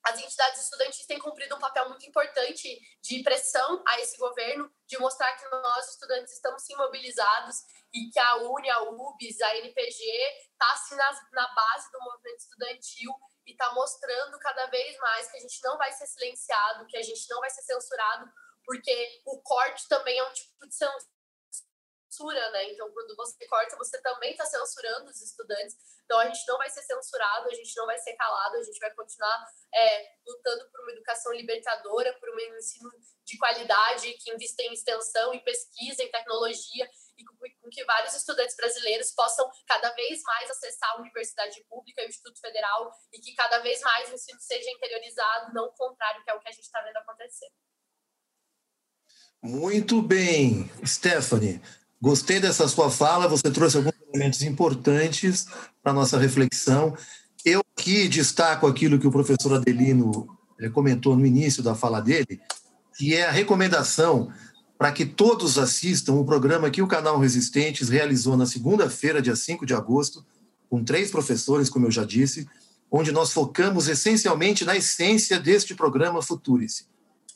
[0.04, 4.98] as entidades estudantis têm cumprido um papel muito importante de pressão a esse governo, de
[4.98, 7.56] mostrar que nós, estudantes, estamos sim mobilizados
[7.92, 10.04] e que a UNE, a UBS, a NPG
[10.52, 13.12] está assim na, na base do movimento estudantil
[13.46, 17.02] e está mostrando cada vez mais que a gente não vai ser silenciado, que a
[17.02, 18.30] gente não vai ser censurado,
[18.64, 20.74] porque o corte também é um tipo de
[22.08, 22.72] censura, né?
[22.72, 25.76] Então, quando você corta, você também está censurando os estudantes.
[26.04, 28.78] Então, a gente não vai ser censurado, a gente não vai ser calado, a gente
[28.78, 32.90] vai continuar é, lutando por uma educação libertadora, por um ensino
[33.24, 38.56] de qualidade que invista em extensão, em pesquisa, em tecnologia e com que vários estudantes
[38.56, 43.34] brasileiros possam cada vez mais acessar a universidade pública e o Instituto Federal e que
[43.34, 46.52] cada vez mais o ensino seja interiorizado, não o contrário, que é o que a
[46.52, 47.48] gente está vendo acontecer.
[49.42, 51.60] Muito bem, Stephanie.
[52.00, 55.46] Gostei dessa sua fala, você trouxe alguns elementos importantes
[55.82, 56.96] para a nossa reflexão.
[57.44, 60.28] Eu aqui destaco aquilo que o professor Adelino
[60.60, 62.40] eh, comentou no início da fala dele,
[62.96, 64.32] que é a recomendação
[64.78, 69.66] para que todos assistam o programa que o canal Resistentes realizou na segunda-feira, dia 5
[69.66, 70.24] de agosto,
[70.70, 72.46] com três professores, como eu já disse,
[72.90, 76.86] onde nós focamos essencialmente na essência deste programa Futurice.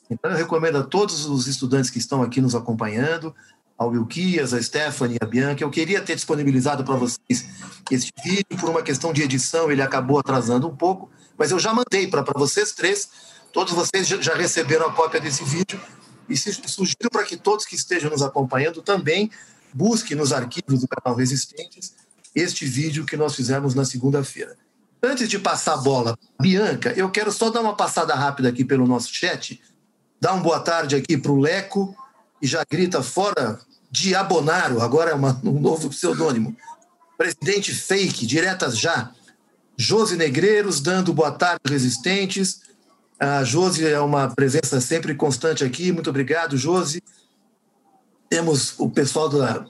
[0.09, 3.35] Então, eu recomendo a todos os estudantes que estão aqui nos acompanhando
[3.77, 5.63] ao Wilquias, a Stephanie, a Bianca.
[5.63, 7.45] Eu queria ter disponibilizado para vocês
[7.91, 11.73] este vídeo, por uma questão de edição, ele acabou atrasando um pouco, mas eu já
[11.73, 13.09] mandei para vocês três.
[13.51, 15.79] Todos vocês já receberam a cópia desse vídeo
[16.29, 19.29] e sugiro para que todos que estejam nos acompanhando também
[19.73, 21.93] busquem nos arquivos do canal Resistentes
[22.35, 24.57] este vídeo que nós fizemos na segunda-feira.
[25.01, 28.87] Antes de passar a bola, Bianca, eu quero só dar uma passada rápida aqui pelo
[28.87, 29.61] nosso chat,
[30.19, 31.95] dar uma boa tarde aqui para o Leco,
[32.43, 33.57] e já grita fora
[33.89, 36.55] Diabonaro, agora é uma, um novo pseudônimo.
[37.17, 39.11] Presidente fake, diretas já.
[39.77, 42.61] Josi Negreiros dando boa tarde, resistentes.
[43.17, 45.93] A Josi é uma presença sempre constante aqui.
[45.93, 47.01] Muito obrigado, Josi.
[48.29, 49.65] Temos o pessoal da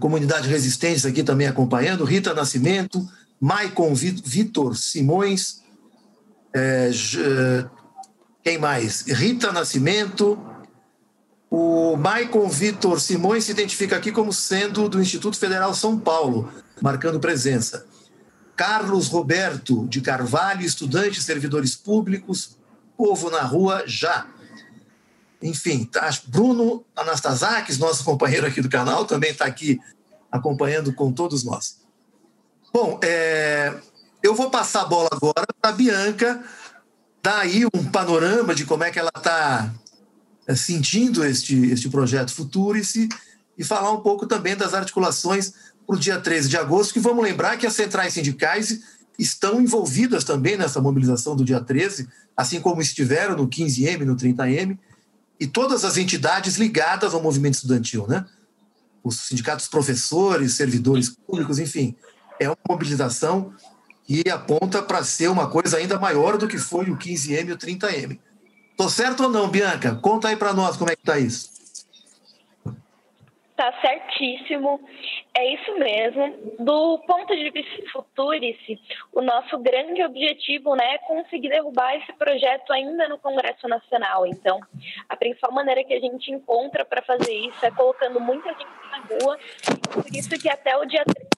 [0.00, 2.04] comunidade Resistentes aqui também acompanhando.
[2.04, 3.06] Rita Nascimento,
[3.38, 5.62] Maicon Vitor Simões.
[6.54, 6.90] É,
[8.42, 9.02] quem mais?
[9.02, 10.38] Rita Nascimento,
[11.50, 17.18] o Maicon Vitor Simões se identifica aqui como sendo do Instituto Federal São Paulo, marcando
[17.18, 17.86] presença.
[18.54, 22.58] Carlos Roberto de Carvalho, estudante, servidores públicos,
[22.96, 24.26] povo na rua já.
[25.40, 29.78] Enfim, tá, Bruno Anastasakis, nosso companheiro aqui do canal, também está aqui
[30.30, 31.78] acompanhando com todos nós.
[32.72, 33.74] Bom, é,
[34.22, 36.44] eu vou passar a bola agora para a Bianca,
[37.22, 39.72] dar aí um panorama de como é que ela está
[40.56, 43.08] sentindo este, este projeto Futurice
[43.56, 45.52] e falar um pouco também das articulações
[45.86, 48.80] para o dia 13 de agosto, que vamos lembrar que as centrais sindicais
[49.18, 54.78] estão envolvidas também nessa mobilização do dia 13, assim como estiveram no 15M, no 30M,
[55.40, 58.24] e todas as entidades ligadas ao movimento estudantil, né?
[59.02, 61.96] Os sindicatos professores, servidores públicos, enfim,
[62.38, 63.52] é uma mobilização
[64.04, 67.58] que aponta para ser uma coisa ainda maior do que foi o 15M e o
[67.58, 68.18] 30M.
[68.78, 69.96] Tô certo ou não, Bianca?
[69.96, 71.58] Conta aí para nós como é que está isso.
[73.56, 74.80] Tá certíssimo,
[75.34, 76.54] é isso mesmo.
[76.60, 78.80] Do ponto de vista Futurice,
[79.12, 84.24] o nosso grande objetivo né, é conseguir derrubar esse projeto ainda no Congresso Nacional.
[84.24, 84.60] Então,
[85.08, 88.98] a principal maneira que a gente encontra para fazer isso é colocando muita gente na
[88.98, 89.38] rua,
[89.92, 91.28] por isso que até o dia 3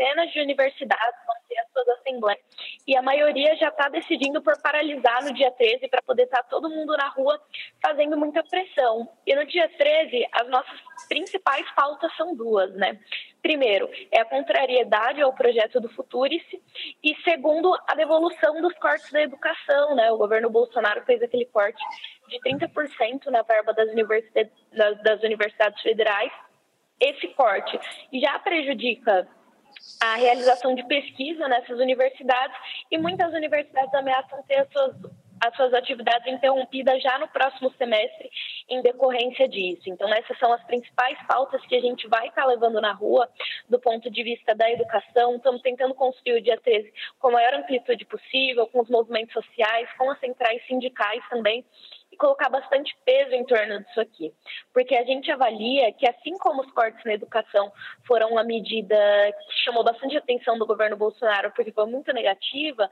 [0.00, 2.42] centenas de universidades vão ter as suas assembleias
[2.86, 6.48] e a maioria já está decidindo por paralisar no dia 13 para poder estar tá
[6.48, 7.38] todo mundo na rua
[7.82, 9.08] fazendo muita pressão.
[9.26, 12.98] E no dia 13, as nossas principais pautas são duas, né?
[13.42, 16.62] Primeiro, é a contrariedade ao projeto do Futurice
[17.02, 20.10] e segundo, a devolução dos cortes da educação, né?
[20.10, 21.82] O governo Bolsonaro fez aquele corte
[22.28, 24.52] de 30% na verba das universidades,
[25.02, 26.32] das universidades federais.
[27.00, 27.78] Esse corte
[28.12, 29.26] já prejudica
[30.00, 32.56] a realização de pesquisa nessas universidades
[32.90, 34.96] e muitas universidades ameaçam ter as suas,
[35.42, 38.30] as suas atividades interrompidas já no próximo semestre
[38.68, 39.82] em decorrência disso.
[39.86, 43.28] Então, essas são as principais pautas que a gente vai estar levando na rua
[43.68, 45.36] do ponto de vista da educação.
[45.36, 49.88] Estamos tentando construir o dia 13 com a maior amplitude possível, com os movimentos sociais,
[49.96, 51.64] com as centrais sindicais também,
[52.20, 54.32] colocar bastante peso em torno disso aqui,
[54.74, 57.72] porque a gente avalia que, assim como os cortes na educação
[58.06, 58.94] foram uma medida
[59.32, 62.90] que chamou bastante atenção do governo Bolsonaro, porque foi muito negativa,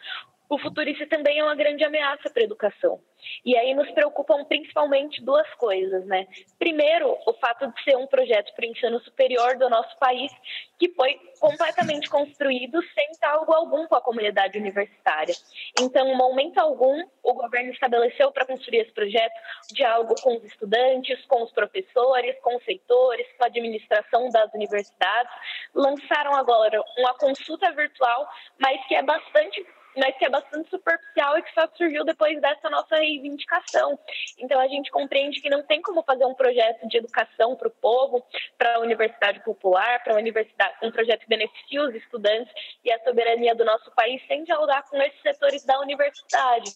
[0.49, 3.01] o futurista também é uma grande ameaça para a educação.
[3.45, 6.27] E aí nos preocupam principalmente duas coisas, né?
[6.59, 10.33] Primeiro, o fato de ser um projeto para o ensino superior do nosso país
[10.79, 15.35] que foi completamente construído sem diálogo algum com a comunidade universitária.
[15.81, 19.35] Então, em momento algum, o governo estabeleceu para construir esse projeto
[19.73, 25.33] diálogo com os estudantes, com os professores, com os reitores, com a administração das universidades.
[25.75, 29.67] Lançaram agora uma consulta virtual, mas que é bastante
[29.99, 33.99] mas que é bastante superficial e que só surgiu depois dessa nossa reivindicação.
[34.39, 37.71] Então a gente compreende que não tem como fazer um projeto de educação para o
[37.71, 38.25] povo,
[38.57, 42.53] para a universidade popular, para a universidade, um projeto que beneficie os estudantes
[42.85, 46.71] e a soberania do nosso país sem dialogar com esses setores da universidade.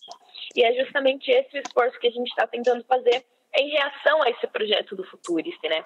[0.55, 4.31] E é justamente esse o esforço que a gente está tentando fazer em reação a
[4.31, 5.83] esse projeto do Futurist, né?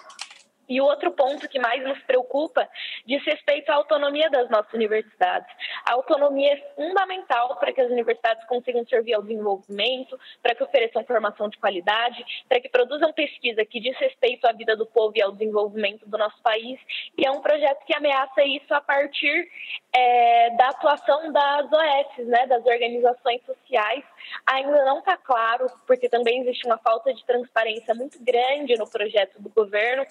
[0.69, 2.69] E o outro ponto que mais nos preocupa
[3.05, 5.49] diz respeito à autonomia das nossas universidades.
[5.89, 11.05] A autonomia é fundamental para que as universidades consigam servir ao desenvolvimento, para que ofereçam
[11.05, 15.23] formação de qualidade, para que produzam pesquisa que diz respeito à vida do povo e
[15.23, 16.81] ao desenvolvimento do nosso país.
[17.17, 19.49] E é um projeto que ameaça isso a partir
[19.93, 24.05] é, da atuação das OS, né, das organizações sociais.
[24.47, 29.41] Ainda não está claro, porque também existe uma falta de transparência muito grande no projeto
[29.41, 30.05] do governo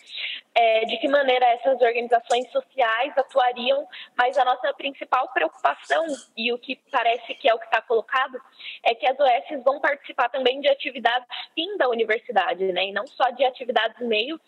[0.55, 3.85] é, de que maneira essas organizações sociais atuariam,
[4.17, 8.39] mas a nossa principal preocupação, e o que parece que é o que está colocado,
[8.83, 12.85] é que as OS vão participar também de atividades fim da universidade, né?
[12.85, 14.39] e não só de atividades meio,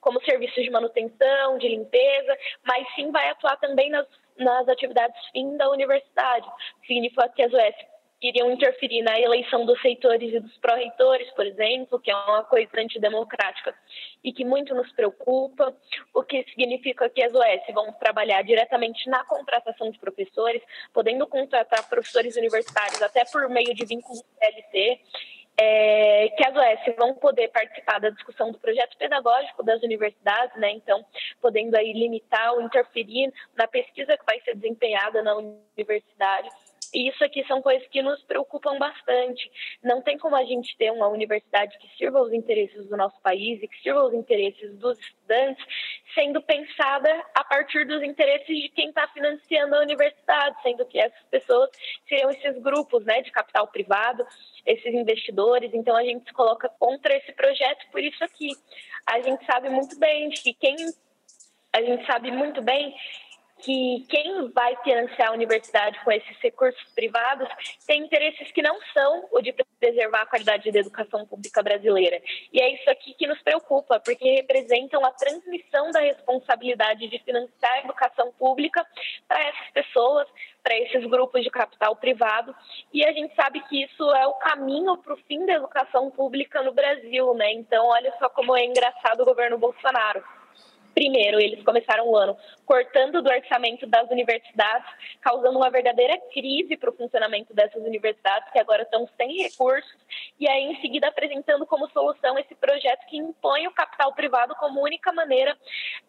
[0.00, 4.06] como serviços de manutenção, de limpeza, mas sim vai atuar também nas,
[4.38, 6.46] nas atividades fim da universidade.
[6.86, 12.00] Significa que as OS iriam interferir na eleição dos reitores e dos pró-reitores, por exemplo,
[12.00, 13.74] que é uma coisa antidemocrática
[14.24, 15.74] e que muito nos preocupa,
[16.14, 21.88] o que significa que as OS vão trabalhar diretamente na contratação de professores, podendo contratar
[21.88, 25.00] professores universitários até por meio de vínculo CLT,
[25.58, 30.70] é, que as OS vão poder participar da discussão do projeto pedagógico das universidades, né?
[30.70, 31.04] Então,
[31.40, 36.48] podendo aí limitar ou interferir na pesquisa que vai ser desempenhada na universidade
[36.92, 39.50] e isso aqui são coisas que nos preocupam bastante.
[39.82, 43.62] Não tem como a gente ter uma universidade que sirva os interesses do nosso país
[43.62, 45.64] e que sirva os interesses dos estudantes,
[46.14, 51.22] sendo pensada a partir dos interesses de quem está financiando a universidade, sendo que essas
[51.30, 51.70] pessoas
[52.08, 54.26] seriam esses grupos né, de capital privado,
[54.64, 55.72] esses investidores.
[55.74, 58.50] Então a gente se coloca contra esse projeto por isso aqui.
[59.06, 60.76] A gente sabe muito bem que quem
[61.72, 62.94] a gente sabe muito bem
[63.58, 67.48] que quem vai financiar a universidade com esses recursos privados
[67.86, 72.20] tem interesses que não são o de preservar a qualidade da educação pública brasileira.
[72.52, 77.72] E é isso aqui que nos preocupa, porque representam a transmissão da responsabilidade de financiar
[77.72, 78.86] a educação pública
[79.26, 80.28] para essas pessoas,
[80.62, 82.54] para esses grupos de capital privado.
[82.92, 86.62] E a gente sabe que isso é o caminho para o fim da educação pública
[86.62, 87.52] no Brasil, né?
[87.52, 90.35] Então, olha só como é engraçado o governo Bolsonaro
[90.96, 94.88] Primeiro, eles começaram o ano cortando do orçamento das universidades,
[95.20, 99.94] causando uma verdadeira crise para o funcionamento dessas universidades, que agora estão sem recursos,
[100.40, 104.82] e aí em seguida apresentando como solução esse projeto que impõe o capital privado como
[104.82, 105.54] única maneira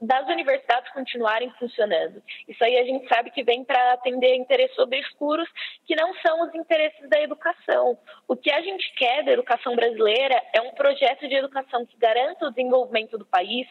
[0.01, 2.23] das universidades continuarem funcionando.
[2.47, 5.49] Isso aí a gente sabe que vem para atender interesses obscuros
[5.85, 7.97] que não são os interesses da educação.
[8.25, 12.47] O que a gente quer da educação brasileira é um projeto de educação que garanta
[12.47, 13.67] o desenvolvimento do país,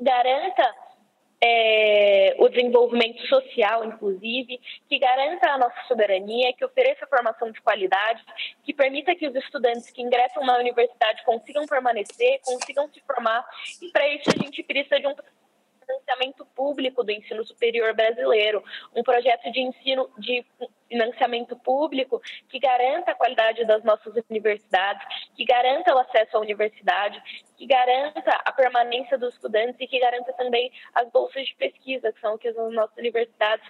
[0.00, 0.74] garanta
[1.44, 8.22] é, o desenvolvimento social, inclusive, que garanta a nossa soberania, que ofereça formação de qualidade,
[8.62, 13.44] que permita que os estudantes que ingressam na universidade consigam permanecer, consigam se formar,
[13.82, 15.14] e para isso a gente precisa de um
[15.84, 18.62] financiamento público do ensino superior brasileiro,
[18.94, 20.44] um projeto de ensino de
[20.88, 25.02] financiamento público que garanta a qualidade das nossas universidades,
[25.34, 27.22] que garanta o acesso à universidade,
[27.56, 32.20] que garanta a permanência dos estudantes e que garanta também as bolsas de pesquisa, que
[32.20, 33.66] são o que as nossas universidades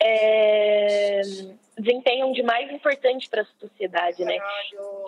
[0.00, 1.22] é,
[1.76, 4.38] desempenham de mais importante para a sociedade, né?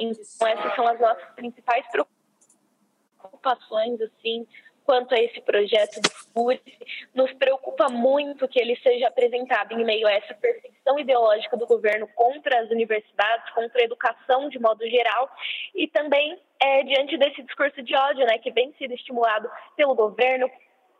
[0.00, 1.86] Então essas são as nossas principais
[3.22, 4.46] preocupações, assim,
[4.84, 6.60] quanto a esse projeto do FURS,
[7.14, 12.08] nos preocupa muito que ele seja apresentado em meio a essa perseguição ideológica do governo
[12.14, 15.30] contra as universidades, contra a educação de modo geral,
[15.74, 20.50] e também é, diante desse discurso de ódio né, que vem sendo estimulado pelo governo,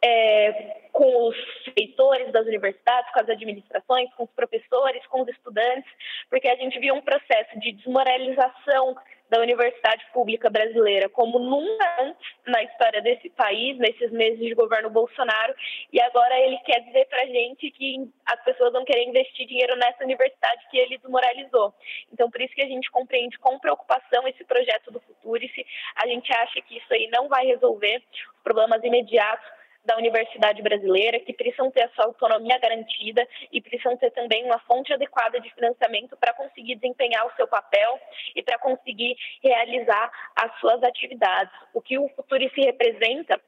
[0.05, 1.37] é, com os
[1.77, 5.91] reitores das universidades, com as administrações, com os professores, com os estudantes,
[6.29, 8.97] porque a gente viu um processo de desmoralização
[9.33, 14.91] da universidade pública brasileira como nunca antes na história desse país, nesses meses de governo
[14.91, 15.55] Bolsonaro,
[15.91, 19.75] e agora ele quer dizer para a gente que as pessoas vão querer investir dinheiro
[19.77, 21.73] nessa universidade que ele desmoralizou.
[22.13, 25.65] Então, por isso que a gente compreende com preocupação esse projeto do Futurice.
[25.97, 31.19] A gente acha que isso aí não vai resolver os problemas imediatos da universidade brasileira,
[31.21, 35.53] que precisam ter a sua autonomia garantida e precisam ter também uma fonte adequada de
[35.55, 37.99] financiamento para conseguir desempenhar o seu papel
[38.35, 41.53] e para conseguir realizar as suas atividades.
[41.75, 43.41] O que o futuro se representa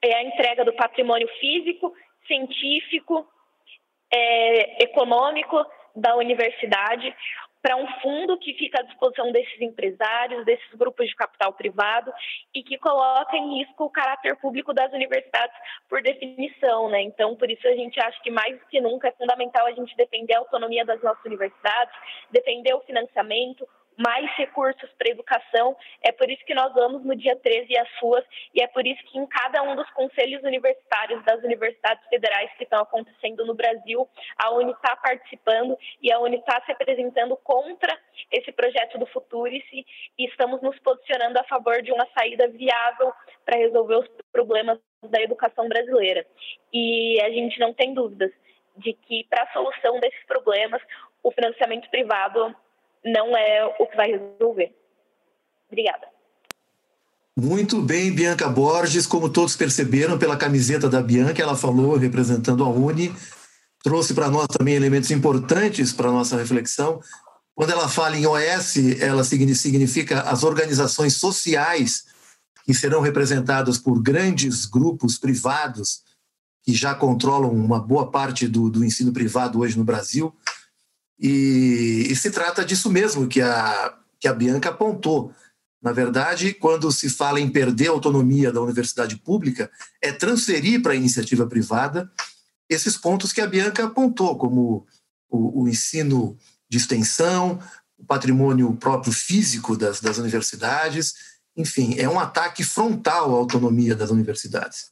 [0.00, 1.94] é a entrega do patrimônio físico,
[2.26, 3.26] científico,
[4.12, 5.64] é, econômico
[5.94, 7.14] da universidade,
[7.62, 12.12] para um fundo que fica à disposição desses empresários, desses grupos de capital privado
[12.52, 15.56] e que coloca em risco o caráter público das universidades
[15.88, 17.00] por definição, né?
[17.02, 19.96] Então, por isso a gente acha que mais do que nunca é fundamental a gente
[19.96, 21.94] defender a autonomia das nossas universidades,
[22.30, 23.66] defender o financiamento,
[24.02, 25.76] mais recursos para educação.
[26.02, 29.02] É por isso que nós vamos no dia 13 às ruas e é por isso
[29.04, 34.08] que em cada um dos conselhos universitários das universidades federais que estão acontecendo no Brasil,
[34.36, 37.96] a Uni está participando e a Uni está se apresentando contra
[38.30, 39.86] esse projeto do Futurice
[40.18, 43.12] e estamos nos posicionando a favor de uma saída viável
[43.44, 46.26] para resolver os problemas da educação brasileira.
[46.72, 48.32] E a gente não tem dúvidas
[48.76, 50.80] de que para a solução desses problemas,
[51.22, 52.54] o financiamento privado
[53.04, 54.74] não é o que vai resolver.
[55.70, 56.06] Obrigada.
[57.36, 62.68] Muito bem, Bianca Borges, como todos perceberam pela camiseta da Bianca, ela falou representando a
[62.68, 63.14] Uni,
[63.82, 67.00] trouxe para nós também elementos importantes para a nossa reflexão.
[67.54, 72.04] Quando ela fala em OS, ela significa as organizações sociais
[72.64, 76.02] que serão representadas por grandes grupos privados
[76.62, 80.34] que já controlam uma boa parte do, do ensino privado hoje no Brasil.
[81.22, 85.32] E, e, se trata disso mesmo que a, que a Bianca apontou.
[85.80, 90.92] Na verdade, quando se fala em perder a autonomia da universidade pública, é transferir para
[90.92, 92.10] a iniciativa privada
[92.68, 94.84] esses pontos que a Bianca apontou, como
[95.30, 96.36] o, o ensino
[96.68, 97.60] de extensão,
[97.96, 101.14] o patrimônio próprio físico das, das universidades,
[101.56, 104.90] enfim, é um ataque frontal à autonomia das universidades.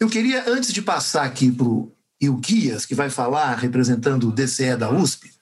[0.00, 4.76] Eu queria, antes de passar aqui para o Ilquias, que vai falar representando o DCE
[4.76, 5.32] da USP,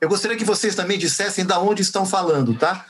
[0.00, 2.86] eu gostaria que vocês também dissessem da onde estão falando, tá?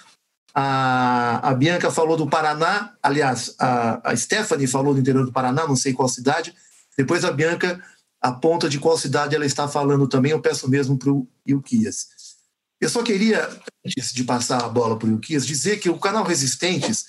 [0.54, 5.66] A, a Bianca falou do Paraná, aliás, a, a Stephanie falou do interior do Paraná,
[5.66, 6.54] não sei qual cidade.
[6.96, 7.82] Depois a Bianca
[8.20, 10.32] aponta de qual cidade ela está falando também.
[10.32, 12.08] Eu peço mesmo para o Ilquias.
[12.80, 13.48] Eu só queria,
[13.86, 17.06] antes de passar a bola para o Ilquias, dizer que o canal Resistentes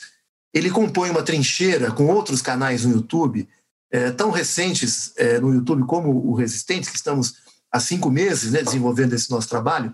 [0.53, 3.47] ele compõe uma trincheira com outros canais no YouTube,
[3.89, 7.35] é, tão recentes é, no YouTube como o Resistentes, que estamos
[7.71, 9.93] há cinco meses, né, desenvolvendo esse nosso trabalho,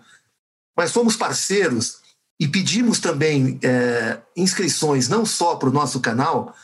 [0.75, 1.99] mas fomos parceiros
[2.39, 6.55] e pedimos também é, inscrições, não só para o nosso canal,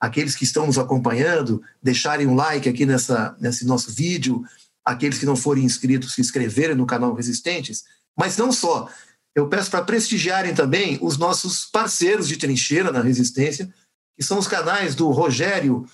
[0.00, 4.44] aqueles que estão nos acompanhando, deixarem um like aqui nessa, nesse nosso vídeo,
[4.84, 7.84] aqueles que não forem inscritos, se inscreverem no canal Resistentes,
[8.18, 8.90] mas não só.
[9.34, 13.72] Eu peço para prestigiarem também os nossos parceiros de trincheira na Resistência,
[14.16, 15.86] que são os canais do Rogério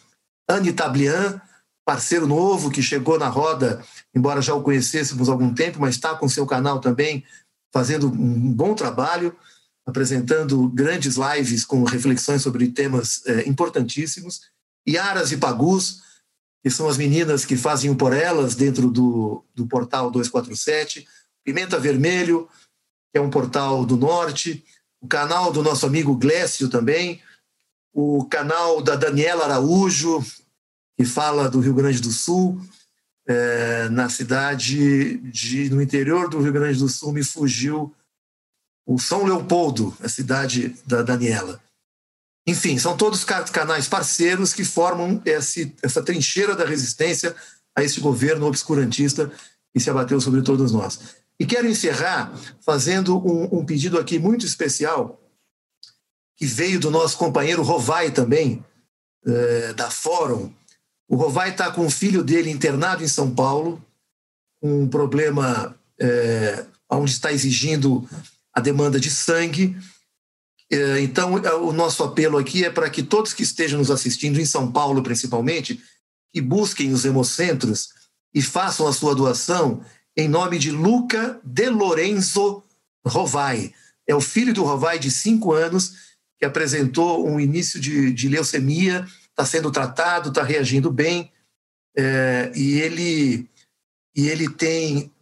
[0.48, 1.40] Anitablian,
[1.88, 3.82] parceiro novo que chegou na roda,
[4.14, 7.24] embora já o conhecêssemos há algum tempo, mas está com seu canal também
[7.72, 9.34] fazendo um bom trabalho,
[9.86, 14.42] apresentando grandes lives com reflexões sobre temas é, importantíssimos.
[14.86, 16.02] Yaras e Pagus,
[16.62, 21.08] que são as meninas que fazem o Por Elas dentro do, do portal 247.
[21.42, 22.50] Pimenta Vermelho,
[23.10, 24.62] que é um portal do Norte.
[25.00, 27.22] O canal do nosso amigo Glécio também.
[27.94, 30.22] O canal da Daniela Araújo,
[30.98, 32.60] que fala do Rio Grande do Sul.
[33.24, 37.94] É, na cidade de no interior do Rio Grande do Sul me fugiu
[38.84, 41.62] o São Leopoldo, a cidade da Daniela.
[42.46, 47.36] Enfim, são todos canais parceiros que formam esse, essa trincheira da resistência
[47.76, 49.30] a esse governo obscurantista
[49.72, 50.98] que se abateu sobre todos nós.
[51.38, 52.32] E quero encerrar
[52.64, 55.22] fazendo um, um pedido aqui muito especial,
[56.34, 58.64] que veio do nosso companheiro Rovai também,
[59.24, 60.52] é, da Fórum.
[61.08, 63.82] O Rovai está com o filho dele internado em São Paulo,
[64.62, 68.06] um problema é, onde está exigindo
[68.52, 69.74] a demanda de sangue.
[70.70, 74.38] É, então, é, o nosso apelo aqui é para que todos que estejam nos assistindo,
[74.38, 75.80] em São Paulo principalmente,
[76.32, 77.88] que busquem os hemocentros
[78.34, 79.82] e façam a sua doação
[80.14, 82.62] em nome de Luca De Lorenzo
[83.06, 83.72] Rovai.
[84.06, 85.92] É o filho do Rovai, de cinco anos,
[86.38, 89.06] que apresentou um início de, de leucemia,
[89.38, 91.30] está sendo tratado, está reagindo bem,
[91.96, 93.48] é, e, ele,
[94.16, 95.12] e ele tem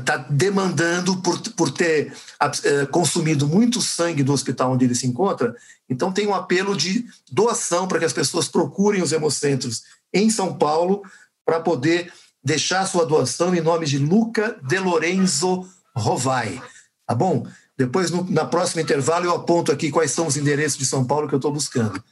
[0.00, 5.06] está uh, demandando por, por ter uh, consumido muito sangue do hospital onde ele se
[5.06, 5.54] encontra.
[5.90, 9.82] Então, tem um apelo de doação para que as pessoas procurem os hemocentros
[10.14, 11.02] em São Paulo
[11.44, 12.12] para poder
[12.42, 16.62] deixar sua doação em nome de Luca De Lorenzo Rovai.
[17.06, 17.46] Tá bom?
[17.76, 21.28] Depois, no, na próxima intervalo, eu aponto aqui quais são os endereços de São Paulo
[21.28, 22.02] que eu estou buscando.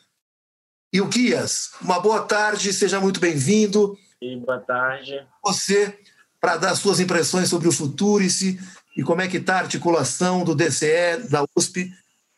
[0.92, 3.98] E o Guias, uma boa tarde, seja muito bem-vindo.
[4.20, 5.26] E boa tarde.
[5.44, 5.98] Você
[6.40, 8.58] para dar suas impressões sobre o Futurice
[8.96, 11.90] e como é que está a articulação do DCE, da USP,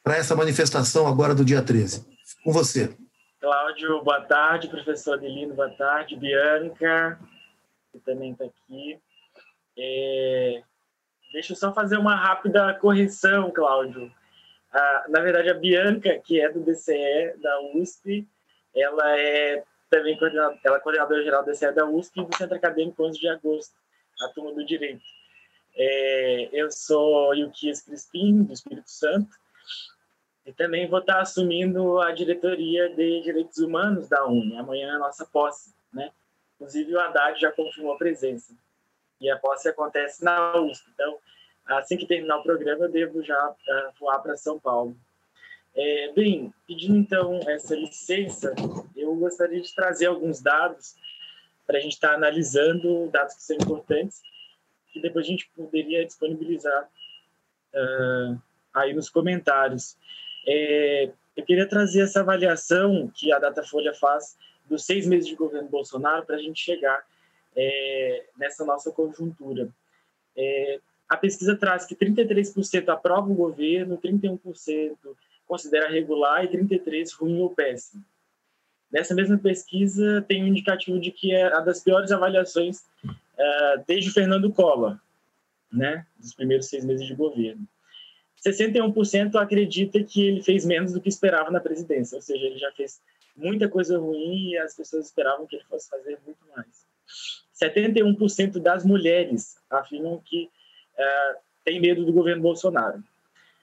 [0.02, 2.06] para essa manifestação agora do dia 13.
[2.42, 2.96] Com você.
[3.40, 4.68] Cláudio, boa tarde.
[4.68, 6.16] Professor Adelino, boa tarde.
[6.16, 7.18] Bianca,
[7.92, 8.98] que também está aqui.
[9.78, 10.62] É...
[11.32, 14.10] Deixa eu só fazer uma rápida correção, Cláudio.
[14.72, 18.26] Ah, na verdade, a Bianca, que é do DCE da USP,
[18.74, 22.56] ela é também coordenadora, ela é coordenadora geral do DCE da USP e do Centro
[22.56, 23.74] Acadêmico 11 de agosto
[24.20, 25.02] a turma do direito.
[25.76, 29.30] É, eu sou Yukias Crispim, do Espírito Santo,
[30.44, 34.56] e também vou estar assumindo a diretoria de direitos humanos da UNE.
[34.56, 36.10] Amanhã é a nossa posse, né?
[36.56, 38.54] Inclusive o Haddad já confirmou a presença.
[39.20, 40.90] E a posse acontece na USP.
[40.94, 41.18] Então,
[41.66, 44.96] assim que terminar o programa, eu devo já uh, voar para São Paulo.
[45.80, 48.52] É, bem, pedindo então essa licença,
[48.96, 50.96] eu gostaria de trazer alguns dados
[51.64, 54.20] para a gente estar tá analisando dados que são importantes
[54.92, 56.90] que depois a gente poderia disponibilizar
[57.74, 58.42] uh,
[58.74, 59.96] aí nos comentários.
[60.44, 65.68] É, eu queria trazer essa avaliação que a Datafolha faz dos seis meses de governo
[65.68, 67.06] Bolsonaro para a gente chegar
[67.54, 69.68] é, nessa nossa conjuntura.
[70.36, 74.96] É, a pesquisa traz que 33% aprova o governo, 31%
[75.48, 78.04] considera regular e 33% ruim ou péssimo.
[78.92, 84.10] Nessa mesma pesquisa, tem um indicativo de que é a das piores avaliações uh, desde
[84.10, 84.98] o Fernando Collor,
[85.72, 87.66] né, dos primeiros seis meses de governo.
[88.46, 92.70] 61% acredita que ele fez menos do que esperava na presidência, ou seja, ele já
[92.72, 93.00] fez
[93.36, 96.86] muita coisa ruim e as pessoas esperavam que ele fosse fazer muito mais.
[97.60, 100.48] 71% das mulheres afirmam que
[100.94, 103.02] uh, tem medo do governo Bolsonaro.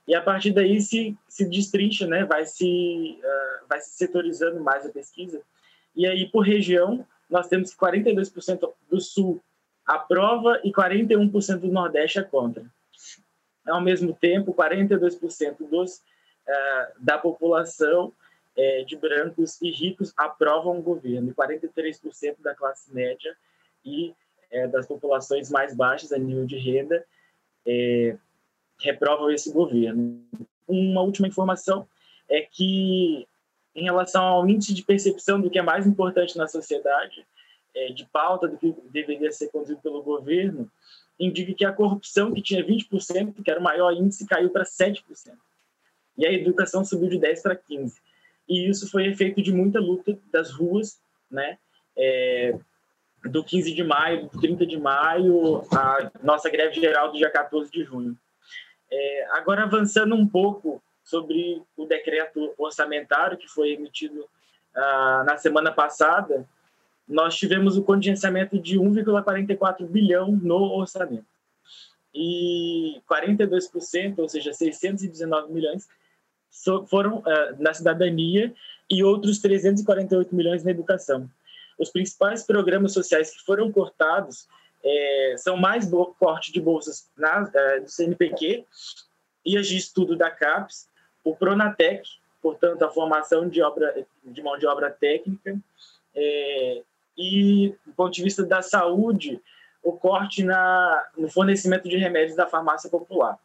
[0.08, 2.26] E a partir daí se, se destrincha, né?
[2.26, 5.41] vai, se, uh, vai se setorizando mais a pesquisa.
[5.95, 9.41] E aí, por região, nós temos que 42% do Sul
[9.86, 12.66] aprova e 41% do Nordeste é contra.
[13.68, 16.03] Ao mesmo tempo, 42% dos, uh,
[16.99, 18.14] da população
[18.56, 23.36] uh, de brancos e ricos aprovam o governo, e 43% da classe média
[23.84, 24.14] e
[24.51, 27.03] uh, das populações mais baixas a nível de renda
[28.80, 30.21] reprovam esse governo.
[30.67, 31.88] Uma última informação
[32.30, 33.28] é que,
[33.76, 37.26] em relação ao índice de percepção do que é mais importante na sociedade,
[37.76, 40.69] é, de pauta do que deveria ser conduzido pelo governo,
[41.19, 45.03] indica que a corrupção, que tinha 20%, que era o maior índice, caiu para 7%.
[46.17, 47.93] E a educação subiu de 10% para 15%.
[48.47, 50.99] E isso foi efeito de muita luta das ruas,
[51.32, 51.57] né?
[51.97, 52.57] É,
[53.23, 57.71] do 15 de maio, do 30 de maio, a nossa greve geral do dia 14
[57.71, 58.15] de junho.
[58.97, 64.25] É, agora, avançando um pouco sobre o decreto orçamentário que foi emitido
[64.73, 66.47] ah, na semana passada,
[67.05, 71.25] nós tivemos o contingenciamento de 1,44 bilhão no orçamento.
[72.13, 75.87] E 42%, ou seja, 619 milhões,
[76.87, 77.23] foram uh,
[77.59, 78.53] na cidadania
[78.89, 81.29] e outros 348 milhões na educação.
[81.77, 84.47] Os principais programas sociais que foram cortados
[84.86, 88.63] é, são mais corte de bolsas na, é, do CNPq
[89.43, 90.88] e de estudo da CAPES,
[91.23, 92.07] o Pronatec,
[92.41, 95.57] portanto, a formação de, obra, de mão de obra técnica,
[96.13, 96.83] é,
[97.17, 99.41] e, do ponto de vista da saúde,
[99.81, 103.39] o corte na, no fornecimento de remédios da farmácia popular.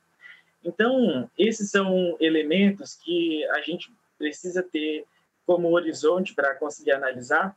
[0.62, 5.06] Então, esses são elementos que a gente precisa ter
[5.46, 7.56] como horizonte para conseguir analisar,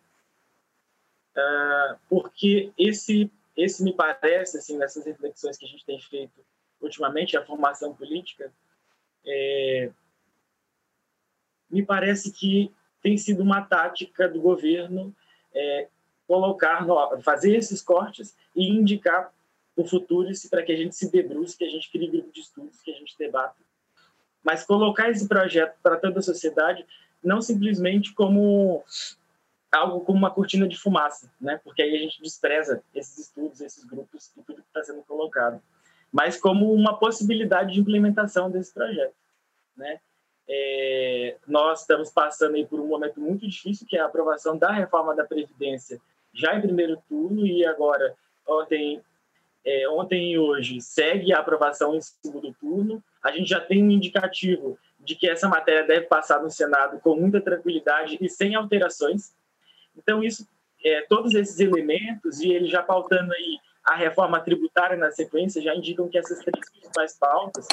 [1.36, 6.44] uh, porque esse, esse me parece, assim, nessas reflexões que a gente tem feito
[6.82, 8.52] ultimamente, a formação política,
[9.26, 9.92] é,
[11.70, 15.16] me parece que tem sido uma tática do governo
[15.54, 15.88] é,
[16.28, 16.86] colocar,
[17.24, 19.34] fazer esses cortes e indicar
[19.76, 22.82] o futuro para que a gente se debruce, que a gente crie grupo de estudos,
[22.82, 23.56] que a gente debata.
[24.44, 26.86] Mas colocar esse projeto para toda a sociedade,
[27.24, 28.84] não simplesmente como
[29.74, 31.60] algo como uma cortina de fumaça, né?
[31.64, 35.62] Porque aí a gente despreza esses estudos, esses grupos e tudo que está sendo colocado,
[36.12, 39.16] mas como uma possibilidade de implementação desse projeto,
[39.76, 40.00] né?
[40.48, 44.72] É, nós estamos passando aí por um momento muito difícil, que é a aprovação da
[44.72, 46.00] reforma da Previdência
[46.34, 48.16] já em primeiro turno e agora,
[48.48, 49.02] ontem,
[49.64, 53.04] é, ontem e hoje, segue a aprovação em segundo turno.
[53.22, 57.16] A gente já tem um indicativo de que essa matéria deve passar no Senado com
[57.16, 59.36] muita tranquilidade e sem alterações.
[59.98, 60.48] Então, isso,
[60.84, 65.76] é, todos esses elementos, e ele já pautando aí a reforma tributária na sequência, já
[65.76, 67.68] indicam que essas três principais pautas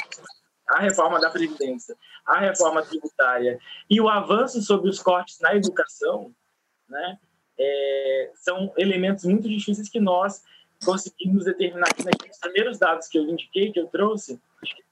[0.70, 3.58] a reforma da Previdência, a reforma tributária
[3.88, 6.32] e o avanço sobre os cortes na educação,
[6.88, 7.18] né,
[7.58, 10.42] é, são elementos muito difíceis que nós
[10.84, 14.40] conseguimos determinar aqui naqueles primeiros dados que eu indiquei, que eu trouxe,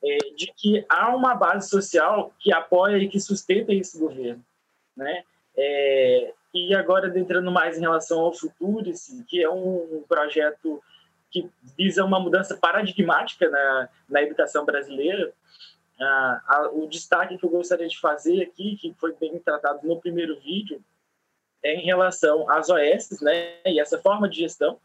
[0.05, 4.45] é, de que há uma base social que apoia e que sustenta esse governo,
[4.97, 5.23] né?
[5.57, 10.83] É, e agora, entrando mais em relação ao Futurice, que é um projeto
[11.31, 15.33] que visa uma mudança paradigmática na, na educação brasileira,
[16.01, 20.01] ah, a, o destaque que eu gostaria de fazer aqui, que foi bem tratado no
[20.01, 20.83] primeiro vídeo,
[21.63, 24.79] é em relação às OS, né, e essa forma de gestão,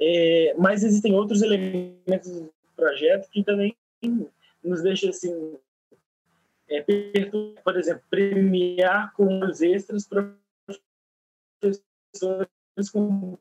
[0.00, 3.76] é, mas existem outros elementos do projeto que também
[4.62, 5.56] nos deixam assim,
[6.68, 6.84] é,
[7.64, 10.06] por exemplo, premiar com os extras
[12.12, 13.38] professores com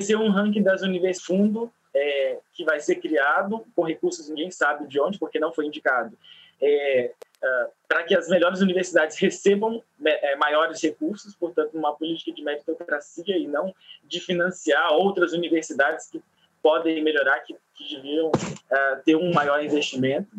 [0.00, 4.86] ser um ranking das universidades fundo é, que vai ser criado com recursos ninguém sabe
[4.86, 6.16] de onde porque não foi indicado
[6.62, 12.42] é, uh, para que as melhores universidades recebam é, maiores recursos, portanto, uma política de
[12.42, 13.74] meritocracia e não
[14.04, 16.22] de financiar outras universidades que
[16.62, 20.30] podem melhorar, que, que deviam uh, ter um maior investimento.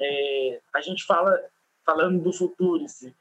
[0.00, 1.40] É, a gente fala,
[1.86, 3.14] falando do futuro, se,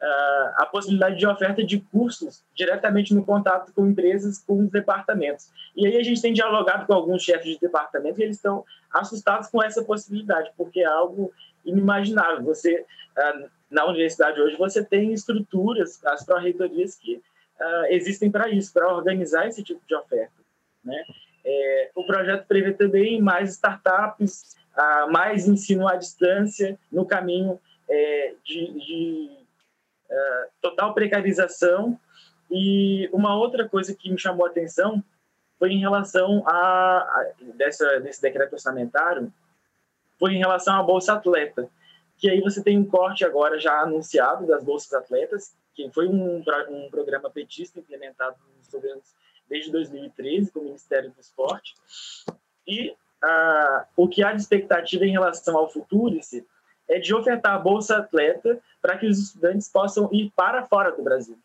[0.00, 5.50] a possibilidade de oferta de cursos diretamente no contato com empresas, com os departamentos.
[5.76, 9.48] E aí a gente tem dialogado com alguns chefes de departamento e eles estão assustados
[9.48, 11.32] com essa possibilidade, porque é algo
[11.64, 12.44] inimaginável.
[12.44, 18.72] Você, uh, na universidade hoje, você tem estruturas, as pró-reitorias que uh, existem para isso,
[18.72, 20.32] para organizar esse tipo de oferta.
[20.84, 21.02] Né?
[21.44, 24.56] É, o projeto prevê também mais startups,
[25.10, 27.58] mais ensino à distância no caminho
[27.90, 29.37] é, de, de
[30.10, 31.98] é, total precarização.
[32.50, 35.02] E uma outra coisa que me chamou a atenção
[35.58, 39.32] foi em relação a, a dessa, desse decreto orçamentário,
[40.18, 41.68] foi em relação à Bolsa Atleta,
[42.16, 46.42] que aí você tem um corte agora já anunciado das Bolsas Atletas, que foi um,
[46.70, 49.14] um programa petista implementado nos governos
[49.48, 51.74] desde 2013 com o Ministério do Esporte.
[52.66, 56.46] E ah, o que há de expectativa em relação ao Futurice
[56.88, 61.02] é de ofertar a Bolsa Atleta para que os estudantes possam ir para fora do
[61.02, 61.38] Brasil.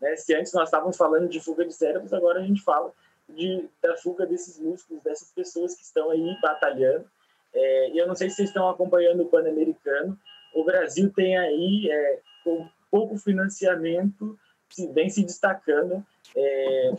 [0.00, 0.16] Né?
[0.16, 2.92] Se antes nós estávamos falando de fuga de cérebros, agora a gente fala
[3.28, 7.04] de, da fuga desses músculos, dessas pessoas que estão aí batalhando.
[7.52, 10.18] É, e eu não sei se vocês estão acompanhando o Pan-Americano,
[10.54, 14.38] o Brasil tem aí, é, com pouco financiamento,
[14.68, 16.04] se, vem se destacando
[16.36, 16.92] é,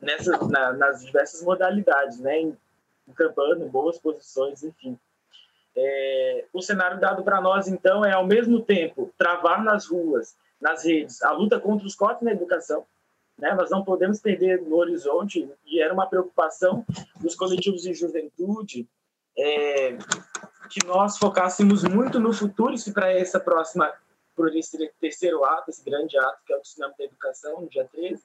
[0.00, 2.52] nessas, na, nas diversas modalidades, né?
[3.06, 4.98] encampando boas posições, enfim.
[5.76, 10.84] É, o cenário dado para nós, então, é, ao mesmo tempo, travar nas ruas, nas
[10.84, 12.84] redes, a luta contra os cortes na educação.
[13.38, 13.54] Né?
[13.54, 16.84] Nós não podemos perder no horizonte, e era uma preocupação
[17.20, 18.86] dos coletivos de juventude,
[19.38, 19.96] é,
[20.68, 23.92] que nós focássemos muito no futuro, se para essa próxima
[24.36, 27.86] por esse terceiro ato, esse grande ato, que é o Tsunami da Educação, no dia
[27.92, 28.22] 13,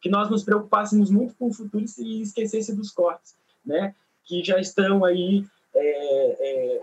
[0.00, 3.94] que nós nos preocupássemos muito com o futuro e esquecesse dos cortes, né?
[4.24, 6.82] que já estão aí é, é,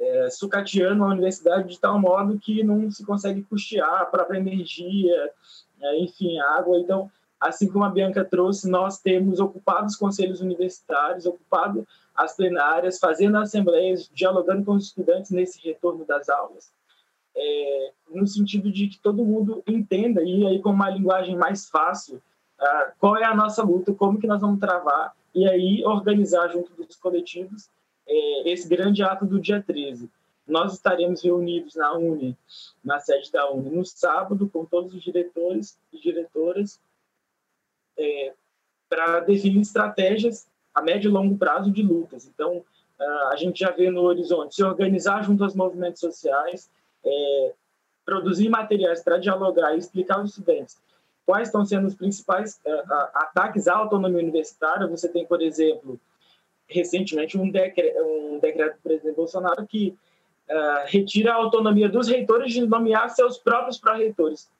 [0.00, 5.30] é, sucateando a universidade de tal modo que não se consegue custear a própria energia,
[5.80, 6.78] é, enfim, água.
[6.78, 12.98] Então, assim como a Bianca trouxe, nós temos ocupado os conselhos universitários, ocupado as plenárias,
[12.98, 16.72] fazendo assembleias, dialogando com os estudantes nesse retorno das aulas,
[17.34, 22.22] é, no sentido de que todo mundo entenda, e aí com uma linguagem mais fácil,
[22.60, 26.74] uh, qual é a nossa luta, como que nós vamos travar, e aí organizar junto
[26.74, 27.68] dos coletivos
[28.06, 30.10] é, esse grande ato do dia 13.
[30.46, 32.36] Nós estaremos reunidos na Uni,
[32.84, 36.80] na sede da Uni, no sábado, com todos os diretores e diretoras,
[37.96, 38.34] é,
[38.88, 42.26] para definir estratégias a médio e longo prazo de lutas.
[42.26, 42.64] Então,
[43.30, 46.70] a gente já vê no horizonte se organizar junto aos movimentos sociais,
[47.04, 47.52] é,
[48.04, 50.80] produzir materiais para dialogar e explicar aos estudantes
[51.24, 54.86] quais estão sendo os principais uh, ataques à autonomia universitária.
[54.86, 55.98] Você tem, por exemplo,
[56.66, 59.96] recentemente um, decre um decreto do presidente Bolsonaro que
[60.48, 64.50] uh, retira a autonomia dos reitores de nomear seus próprios pró-reitores,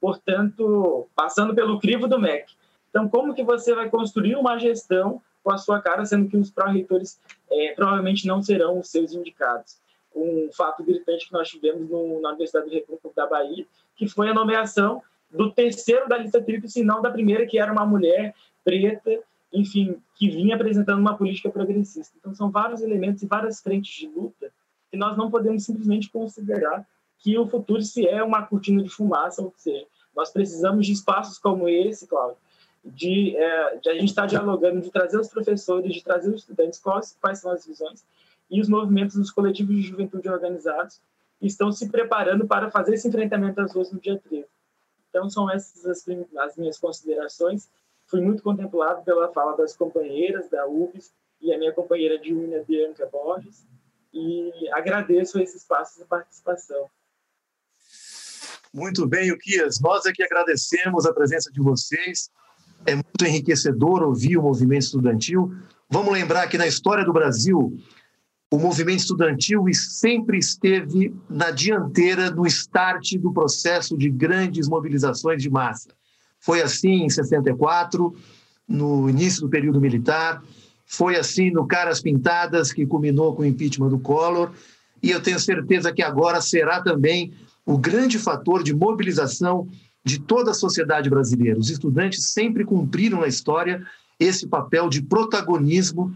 [0.00, 2.52] portanto, passando pelo crivo do MEC.
[2.90, 6.50] Então, como que você vai construir uma gestão com a sua cara, sendo que os
[6.50, 7.20] pró-reitores
[7.50, 9.80] é, provavelmente não serão os seus indicados?
[10.14, 13.66] Um fato gritante que nós tivemos no, na Universidade da República da Bahia,
[13.96, 15.02] que foi a nomeação
[15.32, 19.18] do terceiro da lista tríplice, não da primeira, que era uma mulher preta,
[19.52, 22.14] enfim, que vinha apresentando uma política progressista.
[22.18, 24.52] Então, são vários elementos e várias frentes de luta
[24.90, 26.86] que nós não podemos simplesmente considerar
[27.18, 31.38] que o futuro se é uma cortina de fumaça, ou seja, nós precisamos de espaços
[31.38, 32.36] como esse, Cláudio,
[32.84, 36.80] de, é, de a gente estar dialogando, de trazer os professores, de trazer os estudantes,
[36.80, 38.04] quais, quais são as visões,
[38.50, 41.00] e os movimentos dos coletivos de juventude organizados
[41.40, 44.44] estão se preparando para fazer esse enfrentamento às ruas no dia 13.
[45.12, 46.02] Então, são essas as,
[46.38, 47.68] as minhas considerações.
[48.06, 52.64] Fui muito contemplado pela fala das companheiras da UBS e a minha companheira de unha,
[52.64, 53.66] Bianca Borges,
[54.10, 56.88] e agradeço esse espaço de participação.
[58.72, 59.80] Muito bem, Uquias.
[59.80, 62.30] Nós é que agradecemos a presença de vocês.
[62.86, 65.52] É muito enriquecedor ouvir o movimento estudantil.
[65.90, 67.76] Vamos lembrar que na história do Brasil,
[68.52, 75.48] o movimento estudantil sempre esteve na dianteira do start do processo de grandes mobilizações de
[75.48, 75.88] massa.
[76.38, 78.14] Foi assim em 64,
[78.68, 80.44] no início do período militar,
[80.84, 84.52] foi assim no Caras Pintadas, que culminou com o impeachment do Collor,
[85.02, 87.32] e eu tenho certeza que agora será também
[87.64, 89.66] o grande fator de mobilização
[90.04, 91.58] de toda a sociedade brasileira.
[91.58, 93.82] Os estudantes sempre cumpriram na história
[94.20, 96.14] esse papel de protagonismo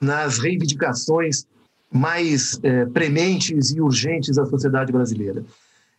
[0.00, 1.44] nas reivindicações
[1.92, 5.44] mais é, prementes e urgentes da sociedade brasileira.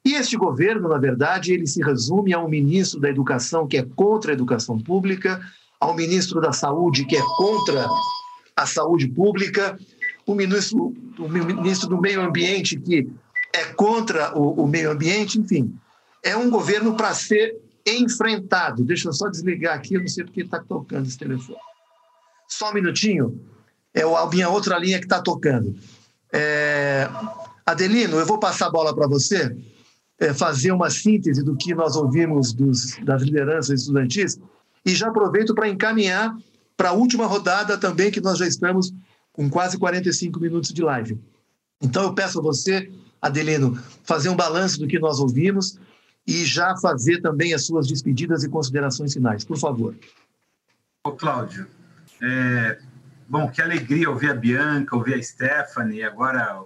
[0.04, 3.88] E este governo, na verdade, ele se resume a um ministro da Educação que é
[3.96, 5.42] contra a educação pública,
[5.80, 7.88] ao ministro da Saúde que é contra
[8.56, 9.78] a saúde pública,
[10.26, 13.08] o ministro, o ministro do Meio Ambiente que
[13.54, 15.74] é contra o, o meio ambiente, enfim.
[16.24, 18.84] É um governo para ser enfrentado.
[18.84, 21.58] Deixa eu só desligar aqui, eu não sei porque está tocando esse telefone.
[22.48, 23.40] Só um minutinho
[23.96, 25.74] é a minha outra linha que está tocando.
[26.32, 27.10] É,
[27.66, 29.56] Adelino, eu vou passar a bola para você,
[30.20, 34.38] é, fazer uma síntese do que nós ouvimos dos, das lideranças estudantis,
[34.86, 36.38] e já aproveito para encaminhar
[36.76, 38.94] para a última rodada também, que nós já estamos
[39.32, 41.18] com quase 45 minutos de live.
[41.82, 42.92] Então, eu peço a você,
[43.22, 45.80] Adelino, fazer um balanço do que nós ouvimos
[46.28, 49.96] e já fazer também as suas despedidas e considerações finais, por favor.
[51.06, 51.68] Ô, Cláudio,
[52.22, 52.80] é,
[53.28, 56.62] Bom, que alegria ouvir a Bianca, ouvir a Stephanie, agora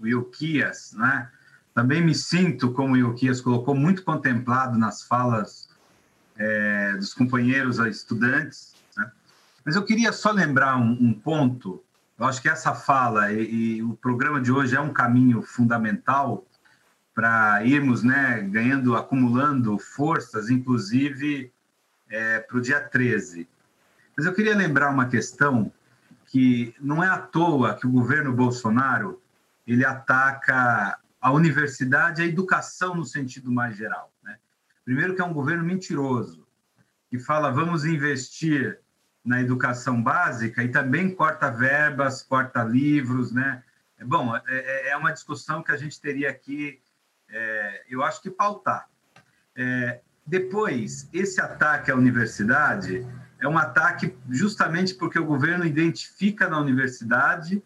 [0.00, 1.28] o Ilquias, né?
[1.74, 5.68] Também me sinto, como o Ilquias colocou, muito contemplado nas falas
[6.36, 8.74] é, dos companheiros estudantes.
[8.96, 9.10] Né?
[9.64, 11.82] Mas eu queria só lembrar um, um, ponto.
[12.18, 16.46] Eu acho que essa fala e, e o programa de hoje é um caminho fundamental
[17.12, 21.52] para irmos né, ganhando, acumulando forças, inclusive
[22.08, 23.48] é, para o dia 13.
[24.16, 25.72] Mas eu queria lembrar uma questão
[26.30, 29.20] que não é à toa que o governo Bolsonaro
[29.66, 34.14] ele ataca a universidade a educação no sentido mais geral.
[34.22, 34.38] Né?
[34.84, 36.46] Primeiro que é um governo mentiroso,
[37.10, 38.78] que fala vamos investir
[39.24, 43.62] na educação básica e também corta verbas, corta livros, né?
[44.02, 46.80] Bom, é, é, é uma discussão que a gente teria aqui,
[47.28, 48.88] é, eu acho que pautar.
[49.54, 53.04] É, depois, esse ataque à universidade
[53.40, 57.56] é um ataque justamente porque o governo identifica na universidade,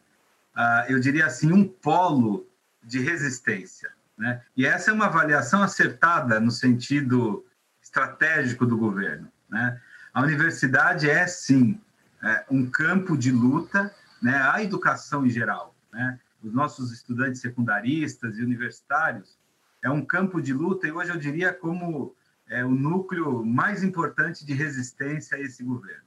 [0.56, 2.48] uh, eu diria assim, um polo
[2.82, 3.90] de resistência.
[4.16, 4.40] Né?
[4.56, 7.44] E essa é uma avaliação acertada no sentido
[7.82, 9.28] estratégico do governo.
[9.48, 9.80] Né?
[10.12, 11.80] A universidade é, sim,
[12.22, 14.36] é, um campo de luta, né?
[14.36, 15.74] a educação em geral.
[15.92, 16.20] Né?
[16.42, 19.36] Os nossos estudantes secundaristas e universitários
[19.82, 22.14] é um campo de luta, e hoje eu diria como
[22.48, 26.04] é, o núcleo mais importante de resistência a esse governo.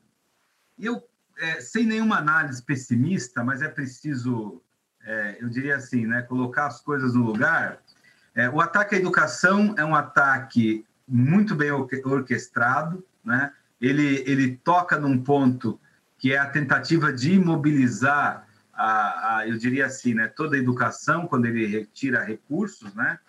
[0.78, 1.04] Eu,
[1.40, 4.62] é, sem nenhuma análise pessimista, mas é preciso,
[5.04, 7.80] é, eu diria assim, né, colocar as coisas no lugar,
[8.36, 13.52] é, o ataque à educação é um ataque muito bem orquestrado, né?
[13.82, 15.80] ele, ele toca num ponto
[16.18, 21.26] que é a tentativa de imobilizar a, a, eu diria assim, né, toda a educação
[21.26, 23.20] quando ele retira recursos, né?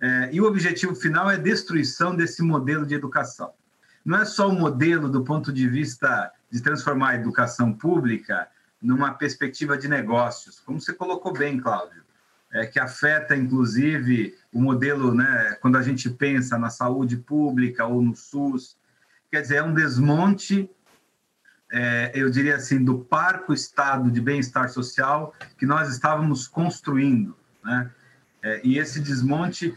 [0.00, 3.52] É, e o objetivo final é a destruição desse modelo de educação.
[4.04, 8.48] Não é só o modelo do ponto de vista de transformar a educação pública
[8.80, 12.08] numa perspectiva de negócios, como você colocou bem, Cláudio
[12.52, 18.00] é, que afeta, inclusive, o modelo, né, quando a gente pensa na saúde pública ou
[18.00, 18.76] no SUS.
[19.30, 20.70] Quer dizer, é um desmonte,
[21.70, 27.36] é, eu diria assim, do parco estado de bem-estar social que nós estávamos construindo.
[27.62, 27.90] Né?
[28.42, 29.76] É, e esse desmonte,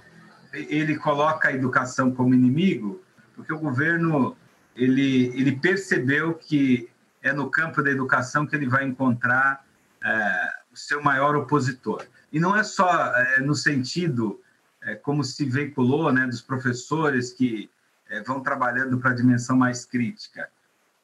[0.54, 3.02] ele coloca a educação como inimigo,
[3.36, 4.36] porque o governo
[4.76, 6.90] ele, ele percebeu que
[7.22, 9.66] é no campo da educação que ele vai encontrar
[10.04, 12.06] é, o seu maior opositor.
[12.32, 14.42] E não é só é, no sentido,
[14.82, 17.70] é, como se veiculou, né, dos professores que
[18.10, 20.50] é, vão trabalhando para a dimensão mais crítica.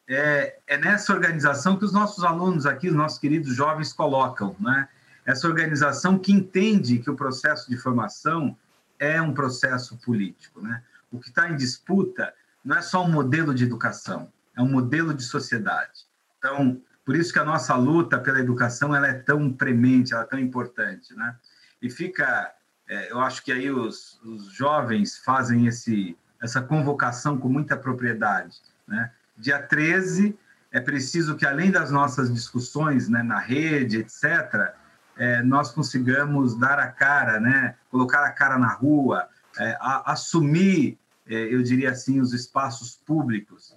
[0.10, 4.88] É, é nessa organização que os nossos alunos aqui, os nossos queridos jovens, colocam, né?
[5.26, 8.58] Essa organização que entende que o processo de formação
[9.00, 10.84] é um processo político, né?
[11.12, 12.34] O que está em disputa
[12.64, 16.06] não é só um modelo de educação, é um modelo de sociedade.
[16.38, 20.28] Então, por isso que a nossa luta pela educação ela é tão premente, ela é
[20.28, 21.36] tão importante, né?
[21.82, 22.54] E fica,
[22.88, 28.60] é, eu acho que aí os, os jovens fazem esse, essa convocação com muita propriedade,
[28.88, 29.12] né?
[29.38, 30.38] Dia 13
[30.72, 34.74] é preciso que além das nossas discussões, né, na rede, etc,
[35.18, 37.76] é, nós consigamos dar a cara, né?
[37.90, 39.28] Colocar a cara na rua,
[39.60, 40.98] é, a, assumir,
[41.28, 43.76] é, eu diria assim, os espaços públicos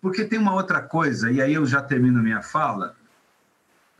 [0.00, 2.96] porque tem uma outra coisa, e aí eu já termino minha fala,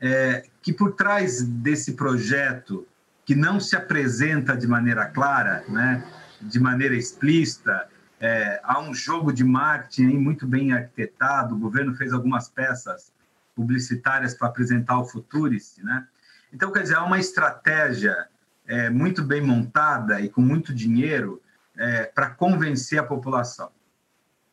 [0.01, 2.87] é, que por trás desse projeto,
[3.25, 6.03] que não se apresenta de maneira clara, né,
[6.41, 7.87] de maneira explícita,
[8.19, 13.13] é, há um jogo de marketing muito bem arquitetado, o governo fez algumas peças
[13.55, 16.07] publicitárias para apresentar o Futurice, né?
[16.53, 18.29] Então, quer dizer, há uma estratégia
[18.67, 21.43] é, muito bem montada e com muito dinheiro
[21.77, 23.71] é, para convencer a população.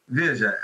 [0.08, 0.58] Veja,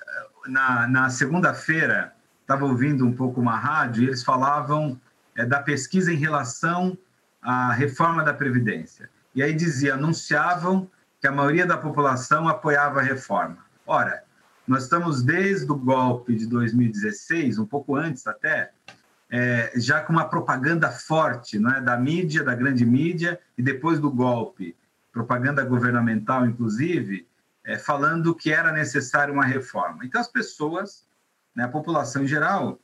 [0.47, 4.99] na, na segunda-feira, estava ouvindo um pouco uma rádio e eles falavam
[5.35, 6.97] é, da pesquisa em relação
[7.41, 9.09] à reforma da Previdência.
[9.35, 13.57] E aí dizia, anunciavam que a maioria da população apoiava a reforma.
[13.85, 14.23] Ora,
[14.67, 18.71] nós estamos desde o golpe de 2016, um pouco antes até,
[19.35, 23.99] é, já com uma propaganda forte não é, da mídia, da grande mídia, e depois
[23.99, 24.77] do golpe,
[25.11, 27.27] propaganda governamental, inclusive,
[27.63, 30.05] é, falando que era necessária uma reforma.
[30.05, 31.07] Então, as pessoas,
[31.55, 32.79] né, a população em geral,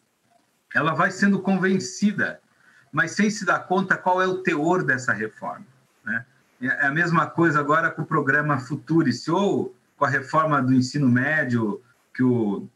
[0.74, 2.42] ela vai sendo convencida,
[2.92, 5.68] mas sem se dar conta qual é o teor dessa reforma.
[6.04, 6.26] Né?
[6.62, 11.08] É a mesma coisa agora com o programa Futurice, ou com a reforma do ensino
[11.08, 11.80] médio
[12.12, 12.68] que o,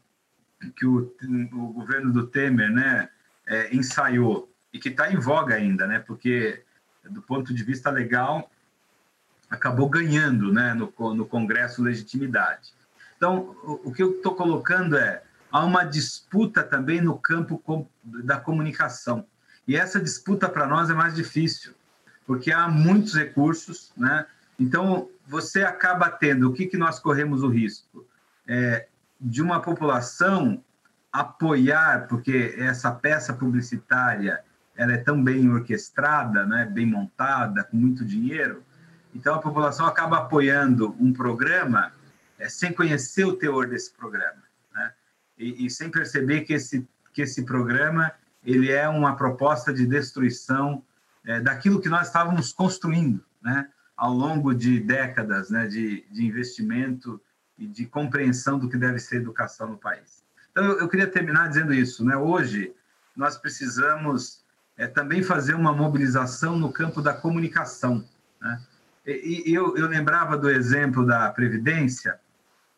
[0.76, 1.12] que o,
[1.52, 3.08] o governo do Temer né,
[3.46, 6.62] é, ensaiou, e que está em voga ainda, né, porque,
[7.08, 8.50] do ponto de vista legal,
[9.48, 12.72] acabou ganhando né, no, no Congresso legitimidade.
[13.16, 18.38] Então, o, que eu estou colocando é há uma disputa também no campo com, da
[18.38, 19.26] comunicação.
[19.66, 21.72] E essa disputa para nós é mais difícil,
[22.26, 24.26] porque há muitos recursos, né?
[24.58, 28.06] Então, você acaba tendo, o que, que nós corremos o risco?
[28.46, 28.88] É,
[29.20, 30.62] de uma população
[31.14, 34.44] apoiar, porque essa peça publicitária
[34.76, 38.64] ela é tão bem orquestrada, né, bem montada, com muito dinheiro,
[39.14, 41.92] então, a população acaba apoiando um programa
[42.38, 44.42] é, sem conhecer o teor desse programa,
[44.74, 44.92] né?
[45.38, 48.12] e, e, sem perceber que esse, que esse programa
[48.44, 50.82] ele é uma proposta de destruição
[51.24, 53.68] é, daquilo que nós estávamos construindo né?
[53.96, 55.66] ao longo de décadas né?
[55.68, 57.20] de, de investimento
[57.56, 60.13] e de compreensão do que deve ser educação no país.
[60.54, 62.04] Então, eu, queria terminar dizendo isso.
[62.04, 62.16] Né?
[62.16, 62.72] Hoje,
[63.16, 64.44] nós precisamos
[64.76, 68.04] é, também fazer uma mobilização no campo da comunicação.
[68.40, 68.62] Né?
[69.04, 72.20] E, eu, eu lembrava do exemplo da Previdência,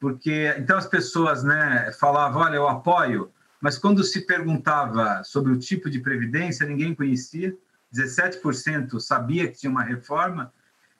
[0.00, 5.58] porque então as pessoas né, falavam: olha, eu apoio, mas quando se perguntava sobre o
[5.58, 7.54] tipo de previdência, ninguém conhecia,
[7.94, 10.50] 17% sabia que tinha uma reforma,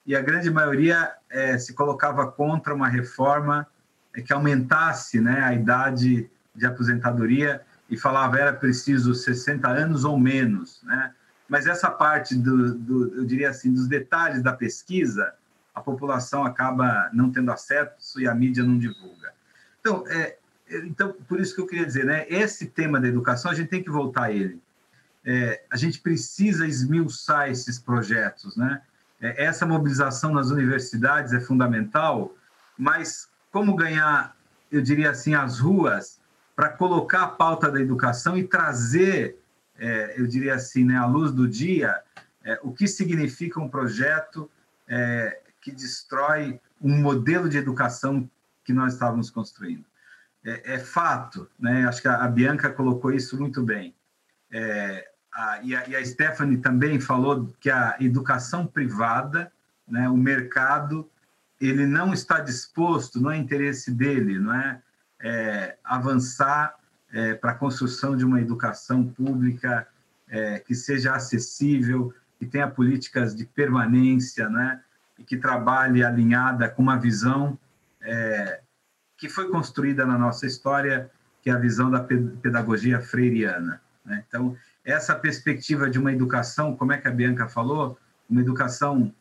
[0.05, 3.67] e a grande maioria é, se colocava contra uma reforma
[4.15, 10.19] é, que aumentasse né, a idade de aposentadoria e falava era preciso 60 anos ou
[10.19, 11.13] menos, né?
[11.49, 15.33] Mas essa parte do, do, eu diria assim, dos detalhes da pesquisa,
[15.73, 19.33] a população acaba não tendo acesso e a mídia não divulga.
[19.81, 20.37] Então, é,
[20.69, 22.27] então por isso que eu queria dizer, né?
[22.29, 24.61] Esse tema da educação a gente tem que voltar a ele.
[25.25, 28.81] É, a gente precisa esmiuçar esses projetos, né?
[29.21, 32.35] É, essa mobilização nas universidades é fundamental,
[32.77, 34.37] mas como ganhar,
[34.71, 36.21] eu diria assim, as ruas
[36.57, 39.39] para colocar a pauta da educação e trazer,
[39.79, 42.03] é, eu diria assim, né, à luz do dia,
[42.43, 44.51] é, o que significa um projeto
[44.89, 48.29] é, que destrói um modelo de educação
[48.65, 49.85] que nós estávamos construindo.
[50.43, 51.87] É, é fato, né?
[51.87, 53.95] acho que a, a, Bianca colocou isso muito bem.
[54.51, 59.53] É, a, e, a, e, a, Stephanie também falou que a educação privada,
[59.87, 61.11] né, o mercado,
[61.61, 64.81] ele não está disposto, não é interesse dele, não é?
[65.27, 66.77] É, avançar
[67.13, 69.87] é, para a construção de uma educação pública
[70.29, 74.81] é, que seja acessível, que tenha políticas de permanência, né?
[75.19, 77.59] e que trabalhe alinhada com uma visão
[78.01, 78.61] é,
[79.17, 81.11] que foi construída na nossa história,
[81.43, 83.81] que é a visão da pedagogia freiriana.
[84.05, 84.23] Né?
[84.29, 87.99] Então, essa perspectiva de uma educação, como é que a Bianca falou,
[88.31, 89.13] uma educação,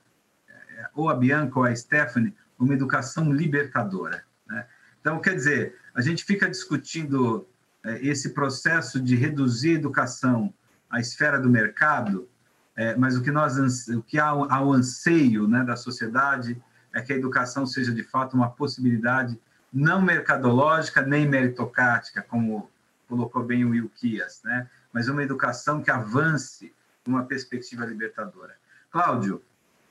[0.47, 4.23] é, ou a Bianca ou a Stephanie, uma educação libertadora.
[4.47, 4.67] Né?
[4.99, 7.47] Então, quer dizer, a gente fica discutindo
[7.83, 10.53] é, esse processo de reduzir a educação
[10.89, 12.27] à esfera do mercado,
[12.75, 16.61] é, mas o que nós o que há ao anseio né, da sociedade
[16.93, 19.39] é que a educação seja de fato uma possibilidade
[19.71, 22.69] não mercadológica nem meritocrática, como
[23.07, 26.73] colocou bem o Wilkias, né, mas uma educação que avance
[27.07, 28.55] uma perspectiva libertadora.
[28.91, 29.41] Cláudio,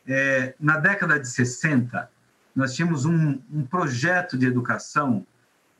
[0.06, 2.10] é, na década de 60,
[2.54, 5.26] nós tínhamos um, um projeto de educação,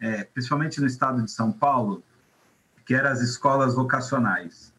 [0.05, 2.05] é, principalmente no estado de São Paulo,
[2.85, 4.71] que eram as escolas vocacionais.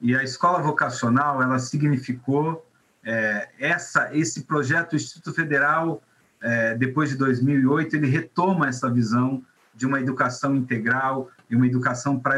[0.00, 2.66] E a escola vocacional, ela significou
[3.04, 6.02] é, essa, esse projeto, o Instituto Federal,
[6.40, 9.44] é, depois de 2008, ele retoma essa visão
[9.74, 12.36] de uma educação integral e uma educação para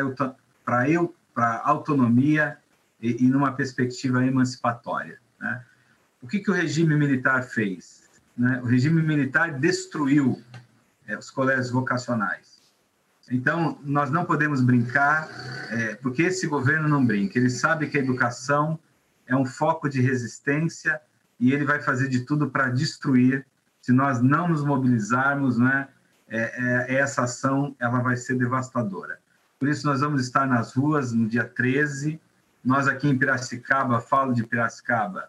[1.33, 2.59] para autonomia
[3.01, 5.20] e, e, numa perspectiva emancipatória.
[5.39, 5.62] Né?
[6.20, 8.07] O que, que o regime militar fez?
[8.37, 10.43] né, o regime militar destruiu
[11.07, 12.57] é, os colégios vocacionais.
[13.30, 15.28] Então, nós não podemos brincar,
[15.70, 17.38] é, porque esse governo não brinca.
[17.38, 18.78] Ele sabe que a educação
[19.26, 21.00] é um foco de resistência
[21.38, 23.44] e ele vai fazer de tudo para destruir.
[23.80, 25.88] Se nós não nos mobilizarmos, né,
[26.28, 29.18] é, é, essa ação ela vai ser devastadora.
[29.59, 32.20] Por isso, nós vamos estar nas ruas no dia 13.
[32.64, 35.28] Nós aqui em Piracicaba, falo de Piracicaba,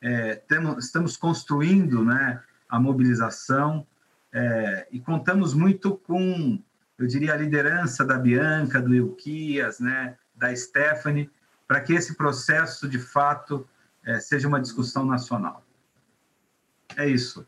[0.00, 3.86] é, temos, estamos construindo né, a mobilização
[4.38, 6.62] é, e contamos muito com,
[6.96, 11.28] eu diria, a liderança da Bianca, do Euquias, né, da Stephanie,
[11.66, 13.68] para que esse processo, de fato,
[14.06, 15.64] é, seja uma discussão nacional.
[16.96, 17.44] É isso.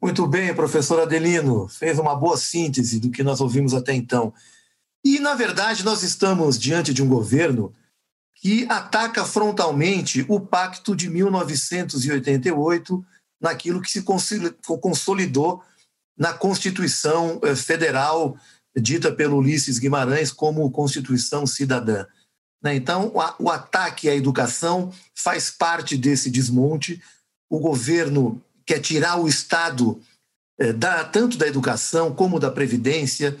[0.00, 4.32] Muito bem, professor Adelino, fez uma boa síntese do que nós ouvimos até então.
[5.04, 7.74] E, na verdade, nós estamos diante de um governo
[8.36, 13.04] que ataca frontalmente o Pacto de 1988
[13.40, 15.62] naquilo que se consolidou
[16.16, 18.36] na Constituição eh, Federal,
[18.76, 22.04] dita pelo Ulisses Guimarães como Constituição Cidadã.
[22.62, 22.74] Né?
[22.74, 27.02] Então, o ataque à educação faz parte desse desmonte.
[27.48, 30.00] O governo quer tirar o Estado
[30.58, 33.36] eh, da, tanto da educação como da previdência,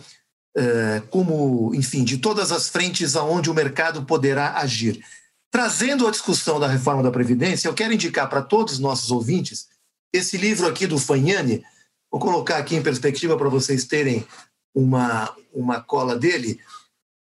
[0.56, 5.04] eh, como, enfim, de todas as frentes aonde o mercado poderá agir.
[5.50, 9.68] Trazendo a discussão da reforma da Previdência, eu quero indicar para todos os nossos ouvintes
[10.12, 11.64] esse livro aqui do Fagnani,
[12.10, 14.26] vou colocar aqui em perspectiva para vocês terem
[14.74, 16.60] uma, uma cola dele,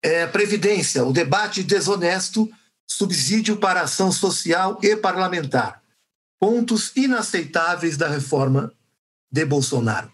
[0.02, 2.48] é Previdência, o debate desonesto,
[2.86, 5.82] subsídio para ação social e parlamentar.
[6.38, 8.72] Pontos inaceitáveis da reforma
[9.30, 10.12] de Bolsonaro.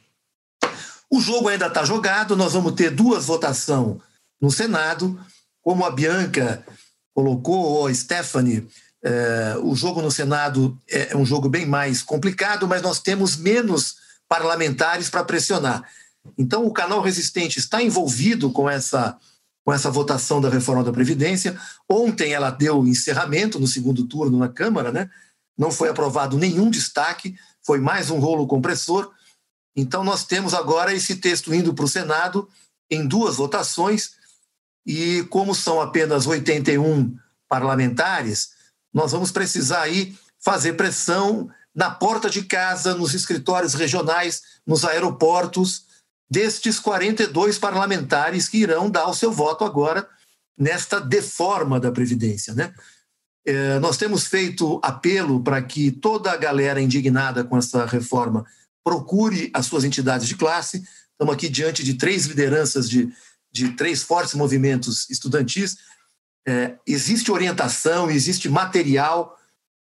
[1.11, 3.99] O jogo ainda está jogado, nós vamos ter duas votações
[4.41, 5.21] no Senado,
[5.61, 6.65] como a Bianca
[7.15, 8.67] colocou, ou a Stephanie
[9.05, 13.37] é, o jogo no Senado é, é um jogo bem mais complicado, mas nós temos
[13.37, 13.97] menos
[14.29, 15.83] parlamentares para pressionar.
[16.39, 19.19] Então, o canal Resistente está envolvido com essa,
[19.65, 21.59] com essa votação da reforma da Previdência.
[21.89, 25.11] Ontem ela deu encerramento no segundo turno na Câmara, né?
[25.59, 29.11] não foi aprovado nenhum destaque, foi mais um rolo compressor.
[29.77, 32.49] Então, nós temos agora esse texto indo para o Senado
[32.91, 34.13] em duas votações,
[34.85, 37.17] e como são apenas 81
[37.49, 38.52] parlamentares,
[38.93, 45.87] nós vamos precisar aí fazer pressão na porta de casa, nos escritórios regionais, nos aeroportos,
[46.31, 50.09] destes 42 parlamentares que irão dar o seu voto agora
[50.57, 52.55] nesta deforma da Previdência.
[52.55, 52.73] Né?
[53.45, 58.47] É, nós temos feito apelo para que toda a galera indignada com essa reforma
[58.85, 60.83] procure as suas entidades de classe.
[61.13, 63.13] Estamos aqui diante de três lideranças de,
[63.51, 65.77] de três fortes movimentos estudantis.
[66.47, 69.39] É, existe orientação, existe material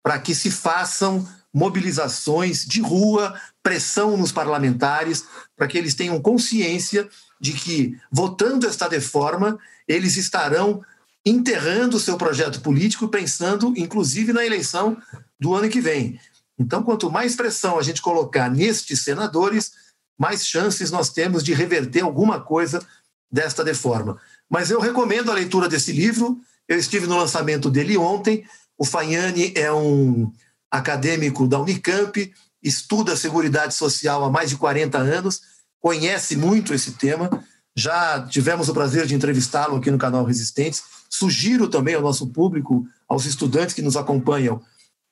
[0.04, 5.26] para que se façam mobilizações de rua, pressão nos parlamentares,
[5.56, 7.08] para que eles tenham consciência
[7.40, 10.84] de que, votando esta reforma, eles estarão
[11.26, 14.98] enterrando o seu projeto político, pensando, inclusive, na eleição
[15.40, 16.20] do ano que vem.
[16.60, 19.72] Então, quanto mais pressão a gente colocar nestes senadores,
[20.18, 22.86] mais chances nós temos de reverter alguma coisa
[23.32, 24.20] desta reforma.
[24.54, 26.40] Mas eu recomendo a leitura desse livro.
[26.68, 28.46] Eu estive no lançamento dele ontem.
[28.78, 30.32] O Fagnani é um
[30.70, 32.32] acadêmico da Unicamp,
[32.62, 35.42] estuda Seguridade Social há mais de 40 anos,
[35.80, 37.44] conhece muito esse tema.
[37.76, 40.84] Já tivemos o prazer de entrevistá-lo aqui no canal Resistentes.
[41.10, 44.62] Sugiro também ao nosso público, aos estudantes que nos acompanham,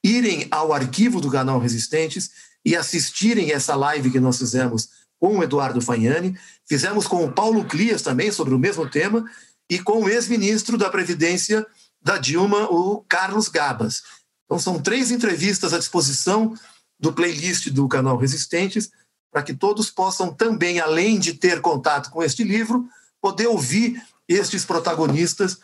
[0.04, 2.30] irem ao arquivo do canal Resistentes
[2.64, 4.90] e assistirem essa live que nós fizemos
[5.20, 6.38] com o Eduardo Fagnani.
[6.72, 9.26] Fizemos com o Paulo Clias também sobre o mesmo tema
[9.70, 11.68] e com o ex-ministro da Previdência
[12.02, 14.02] da Dilma, o Carlos Gabas.
[14.46, 16.54] Então, são três entrevistas à disposição
[16.98, 18.90] do playlist do canal Resistentes,
[19.30, 22.88] para que todos possam também, além de ter contato com este livro,
[23.20, 25.60] poder ouvir estes protagonistas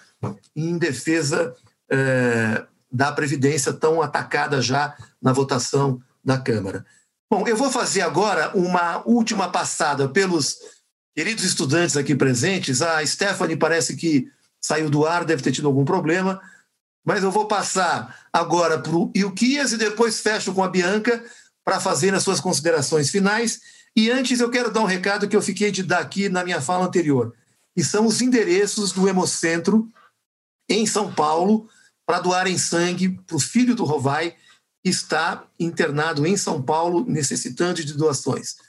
[0.54, 1.56] em defesa
[1.90, 6.86] eh, da Previdência tão atacada já na votação da Câmara.
[7.32, 10.58] Bom, eu vou fazer agora uma última passada pelos
[11.18, 12.80] queridos estudantes aqui presentes.
[12.80, 16.40] A Stephanie parece que saiu do ar, deve ter tido algum problema,
[17.04, 21.26] mas eu vou passar agora para o Ilquias e depois fecho com a Bianca
[21.66, 23.62] para fazer as suas considerações finais.
[23.96, 26.62] E antes eu quero dar um recado que eu fiquei de dar aqui na minha
[26.62, 27.34] fala anterior,
[27.76, 29.88] e são os endereços do Hemocentro
[30.70, 31.68] em São Paulo
[32.06, 34.36] para doarem sangue para o filho do Rovai,
[34.84, 38.67] que está internado em São Paulo, necessitando de doações.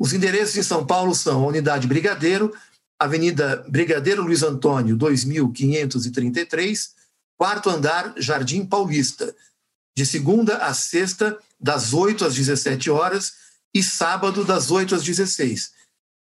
[0.00, 2.56] Os endereços em São Paulo são a Unidade Brigadeiro,
[2.98, 6.94] Avenida Brigadeiro Luiz Antônio, 2533,
[7.36, 9.36] quarto andar, Jardim Paulista,
[9.94, 13.34] de segunda a sexta, das 8 às 17 horas,
[13.74, 15.72] e sábado, das 8 às 16.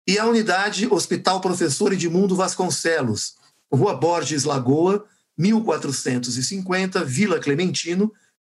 [0.09, 3.35] E a unidade Hospital Professor Edmundo Vasconcelos,
[3.73, 5.05] Rua Borges Lagoa,
[5.37, 8.11] 1450, Vila Clementino,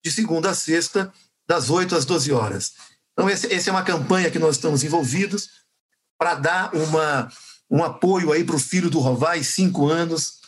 [0.03, 1.13] de segunda a sexta,
[1.47, 2.73] das 8 às 12 horas.
[3.15, 5.49] Então, essa é uma campanha que nós estamos envolvidos
[6.17, 7.31] para dar uma,
[7.71, 10.41] um apoio aí para o filho do Rovai, cinco anos,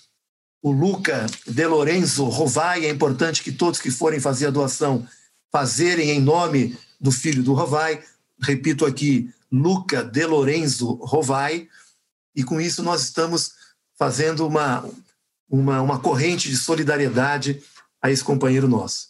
[0.61, 2.85] o Luca De Lorenzo Rovai.
[2.85, 5.07] É importante que todos que forem fazer a doação
[5.49, 8.03] fazerem em nome do filho do Rovai.
[8.41, 11.69] Repito aqui, Luca De Lorenzo Rovai.
[12.35, 13.53] E com isso nós estamos
[13.97, 14.87] fazendo uma,
[15.49, 17.63] uma, uma corrente de solidariedade
[18.01, 19.07] a esse companheiro nosso.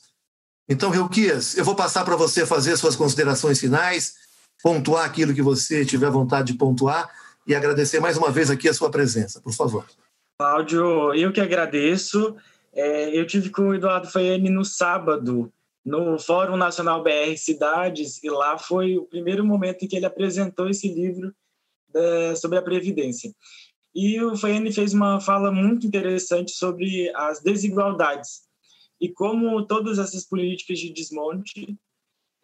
[0.70, 4.15] Então, Reuquias, eu vou passar para você fazer suas considerações finais,
[4.61, 7.09] pontuar aquilo que você tiver vontade de pontuar
[7.45, 9.86] e agradecer mais uma vez aqui a sua presença, por favor.
[10.38, 12.36] Cláudio, eu que agradeço.
[12.74, 15.51] É, eu tive com o Eduardo Faiane no sábado,
[15.86, 20.70] no Fórum Nacional BR Cidades, e lá foi o primeiro momento em que ele apresentou
[20.70, 21.34] esse livro
[21.93, 23.32] da, sobre a Previdência.
[23.95, 28.47] E o Faiane fez uma fala muito interessante sobre as desigualdades
[29.00, 31.78] e como todas essas políticas de desmonte,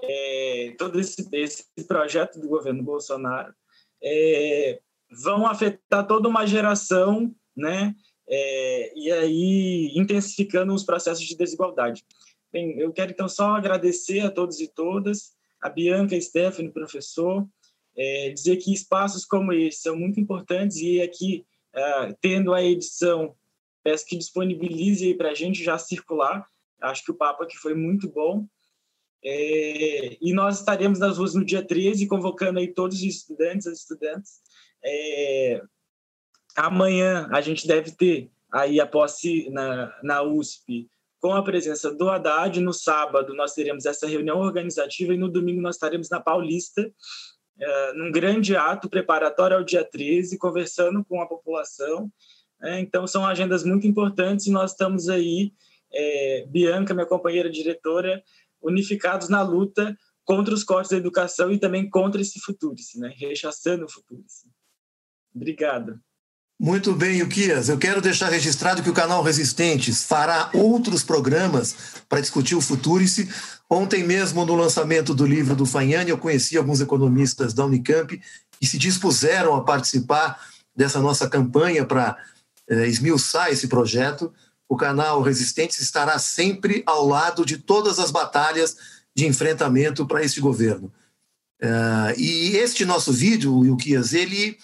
[0.02, 3.54] é, todo esse, esse, projeto do governo Bolsonaro,
[4.04, 4.80] é,
[5.24, 7.96] vão afetar toda uma geração né?
[8.28, 12.04] É, e aí intensificando os processos de desigualdade.
[12.52, 17.48] Bem, eu quero então só agradecer a todos e todas, a Bianca, a Stephanie, professor,
[17.96, 23.36] é, dizer que espaços como esse são muito importantes e aqui, é, tendo a edição,
[23.84, 26.48] peço que disponibilize para a gente já circular.
[26.82, 28.48] Acho que o papo aqui foi muito bom.
[29.26, 33.80] É, e nós estaremos nas ruas no dia 13, convocando aí todos os estudantes, as
[33.80, 34.42] estudantes,
[34.84, 35.62] é,
[36.56, 40.88] Amanhã a gente deve ter aí a posse na, na USP
[41.20, 42.60] com a presença do Haddad.
[42.62, 46.92] No sábado nós teremos essa reunião organizativa e no domingo nós estaremos na Paulista,
[47.60, 52.12] é, num grande ato preparatório ao dia 13, conversando com a população.
[52.64, 55.52] É, então são agendas muito importantes e nós estamos aí,
[55.92, 58.24] é, Bianca, minha companheira diretora,
[58.62, 63.14] unificados na luta contra os cortes da educação e também contra esse futuro, né?
[63.18, 64.24] rechaçando o futuro.
[65.36, 66.00] Obrigado.
[66.60, 67.68] Muito bem, Uquias.
[67.68, 71.76] Eu quero deixar registrado que o canal Resistentes fará outros programas
[72.08, 73.28] para discutir o Futurice.
[73.70, 78.22] Ontem mesmo, no lançamento do livro do Fagnani, eu conheci alguns economistas da Unicamp
[78.60, 80.40] que se dispuseram a participar
[80.74, 82.18] dessa nossa campanha para
[82.70, 84.34] esmiuçar esse projeto.
[84.68, 88.78] O canal Resistentes estará sempre ao lado de todas as batalhas
[89.16, 90.92] de enfrentamento para esse governo.
[91.62, 94.58] Uh, e este nosso vídeo, Wilkias, ele,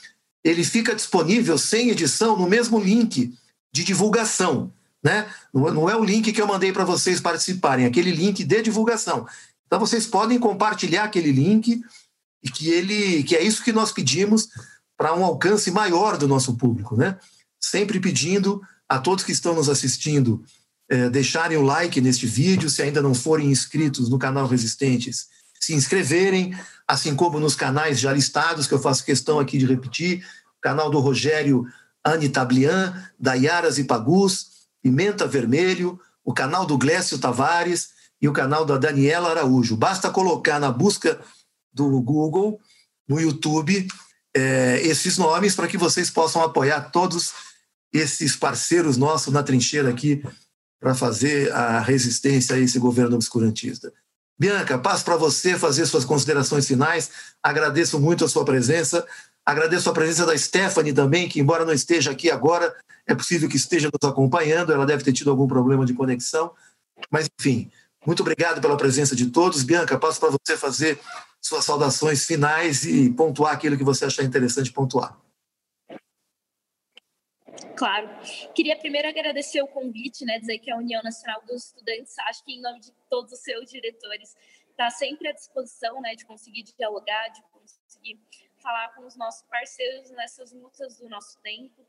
[0.44, 3.34] ele fica disponível sem edição no mesmo link
[3.72, 4.74] de divulgação.
[5.02, 5.26] Né?
[5.54, 9.26] Não é o link que eu mandei para vocês participarem, é aquele link de divulgação.
[9.66, 11.82] Então vocês podem compartilhar aquele link
[12.44, 14.50] e que ele que é isso que nós pedimos
[14.98, 17.18] para um alcance maior do nosso público, né?
[17.60, 20.44] Sempre pedindo a todos que estão nos assistindo
[20.90, 25.28] é, deixarem o like neste vídeo, se ainda não forem inscritos no canal Resistentes,
[25.60, 26.58] se inscreverem,
[26.88, 30.26] assim como nos canais já listados, que eu faço questão aqui de repetir,
[30.62, 31.66] canal do Rogério
[32.04, 34.48] Anitablian, da e Pagus,
[34.82, 37.90] Pimenta Vermelho, o canal do Glécio Tavares
[38.22, 39.76] e o canal da Daniela Araújo.
[39.76, 41.20] Basta colocar na busca
[41.72, 42.60] do Google,
[43.08, 43.88] no YouTube,
[44.36, 47.34] é, esses nomes para que vocês possam apoiar todos
[47.94, 50.24] esses parceiros nossos na trincheira aqui
[50.80, 53.92] para fazer a resistência a esse governo obscurantista.
[54.40, 57.12] Bianca, passo para você fazer suas considerações finais.
[57.44, 59.06] Agradeço muito a sua presença.
[59.46, 62.74] Agradeço a presença da Stephanie também, que, embora não esteja aqui agora,
[63.06, 64.72] é possível que esteja nos acompanhando.
[64.72, 66.54] Ela deve ter tido algum problema de conexão.
[67.12, 67.70] Mas, enfim,
[68.06, 69.64] muito obrigado pela presença de todos.
[69.64, 70.98] Bianca, passo para você fazer
[71.42, 75.18] suas saudações finais e pontuar aquilo que você achar interessante pontuar.
[77.76, 78.10] Claro.
[78.54, 82.54] Queria primeiro agradecer o convite, né, dizer que a União Nacional dos Estudantes, acho que
[82.54, 84.36] em nome de todos os seus diretores,
[84.70, 88.20] está sempre à disposição, né, de conseguir dialogar, de conseguir
[88.62, 91.86] falar com os nossos parceiros nessas lutas do nosso tempo.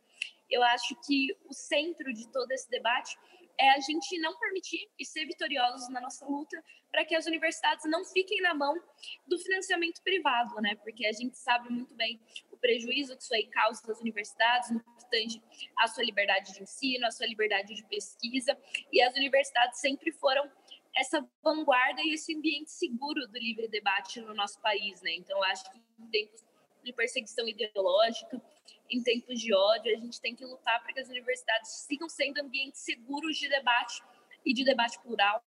[0.48, 3.16] Eu acho que o centro de todo esse debate
[3.58, 7.84] é a gente não permitir e ser vitoriosos na nossa luta para que as universidades
[7.84, 8.74] não fiquem na mão
[9.26, 10.74] do financiamento privado, né?
[10.76, 12.18] Porque a gente sabe muito bem
[12.60, 15.42] prejuízo que isso aí causa das universidades no que tange
[15.78, 18.56] a sua liberdade de ensino, a sua liberdade de pesquisa,
[18.92, 20.50] e as universidades sempre foram
[20.96, 25.12] essa vanguarda e esse ambiente seguro do livre debate no nosso país, né?
[25.14, 26.44] Então, acho que em tempos
[26.82, 28.42] de perseguição ideológica,
[28.90, 32.38] em tempos de ódio, a gente tem que lutar para que as universidades sigam sendo
[32.38, 34.02] ambientes seguros de debate
[34.44, 35.42] e de debate plural,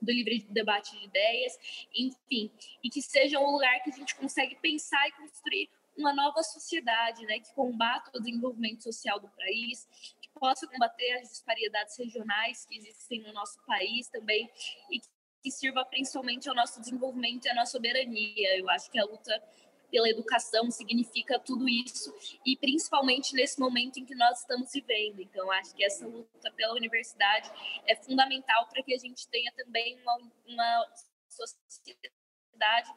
[0.00, 1.58] do livre debate de ideias,
[1.94, 6.42] enfim, e que seja um lugar que a gente consegue pensar e construir uma nova
[6.42, 9.86] sociedade, né, que combata o desenvolvimento social do país,
[10.20, 14.48] que possa combater as disparidades regionais que existem no nosso país também
[14.90, 15.00] e
[15.42, 18.58] que sirva principalmente ao nosso desenvolvimento e à nossa soberania.
[18.58, 19.42] Eu acho que a luta
[19.90, 25.20] pela educação significa tudo isso e principalmente nesse momento em que nós estamos vivendo.
[25.20, 27.50] Então, acho que essa luta pela universidade
[27.86, 30.86] é fundamental para que a gente tenha também uma, uma
[31.28, 32.92] sociedade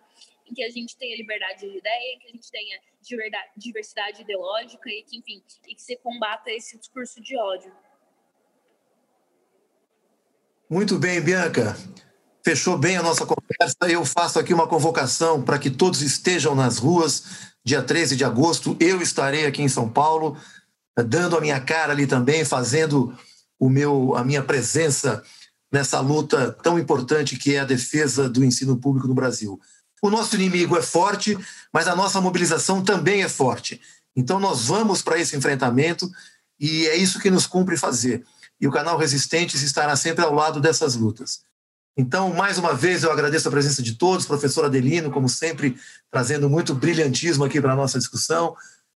[0.51, 2.77] em que a gente tenha liberdade de ideia, que a gente tenha
[3.55, 7.71] diversidade ideológica e que, enfim, e que se combata esse discurso de ódio.
[10.69, 11.75] Muito bem, Bianca.
[12.43, 13.77] Fechou bem a nossa conversa.
[13.89, 18.75] Eu faço aqui uma convocação para que todos estejam nas ruas, dia 13 de agosto.
[18.79, 20.37] Eu estarei aqui em São Paulo,
[20.97, 23.17] dando a minha cara ali também, fazendo
[23.59, 25.23] o meu, a minha presença
[25.71, 29.59] nessa luta tão importante que é a defesa do ensino público no Brasil.
[30.01, 31.37] O nosso inimigo é forte,
[31.71, 33.79] mas a nossa mobilização também é forte.
[34.15, 36.11] Então nós vamos para esse enfrentamento
[36.59, 38.25] e é isso que nos cumpre fazer.
[38.59, 41.41] E o canal Resistentes estará sempre ao lado dessas lutas.
[41.97, 45.77] Então, mais uma vez, eu agradeço a presença de todos, professor Adelino, como sempre,
[46.09, 48.55] trazendo muito brilhantismo aqui para a nossa discussão,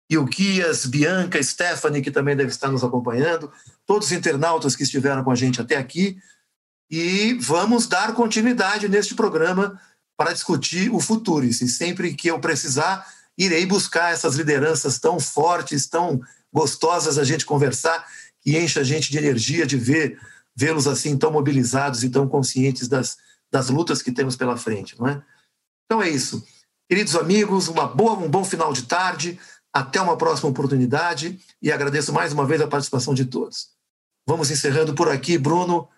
[0.10, 3.52] e o Kias, Bianca, Stephanie, que também deve estar nos acompanhando,
[3.86, 6.18] todos os internautas que estiveram com a gente até aqui,
[6.90, 9.80] e vamos dar continuidade neste programa
[10.24, 11.44] para discutir o futuro.
[11.44, 13.06] E sempre que eu precisar,
[13.38, 16.22] irei buscar essas lideranças tão fortes, tão
[16.52, 18.08] gostosas a gente conversar,
[18.40, 20.18] que enche a gente de energia de ver
[20.56, 23.18] vê-los assim tão mobilizados e tão conscientes das,
[23.52, 25.22] das lutas que temos pela frente, não é?
[25.86, 26.42] Então é isso.
[26.88, 29.38] Queridos amigos, uma boa, um bom final de tarde.
[29.74, 33.72] Até uma próxima oportunidade e agradeço mais uma vez a participação de todos.
[34.26, 35.90] Vamos encerrando por aqui, Bruno.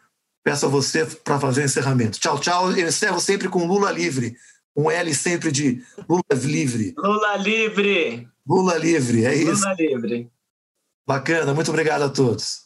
[0.46, 2.20] Peço a você para fazer o encerramento.
[2.20, 2.72] Tchau, tchau.
[2.72, 4.36] Eu encerro sempre com Lula livre.
[4.78, 6.94] Um L sempre de Lula livre.
[6.96, 8.28] Lula livre.
[8.48, 9.64] Lula livre, é isso.
[9.64, 10.32] Lula livre.
[11.08, 12.65] Bacana, muito obrigado a todos.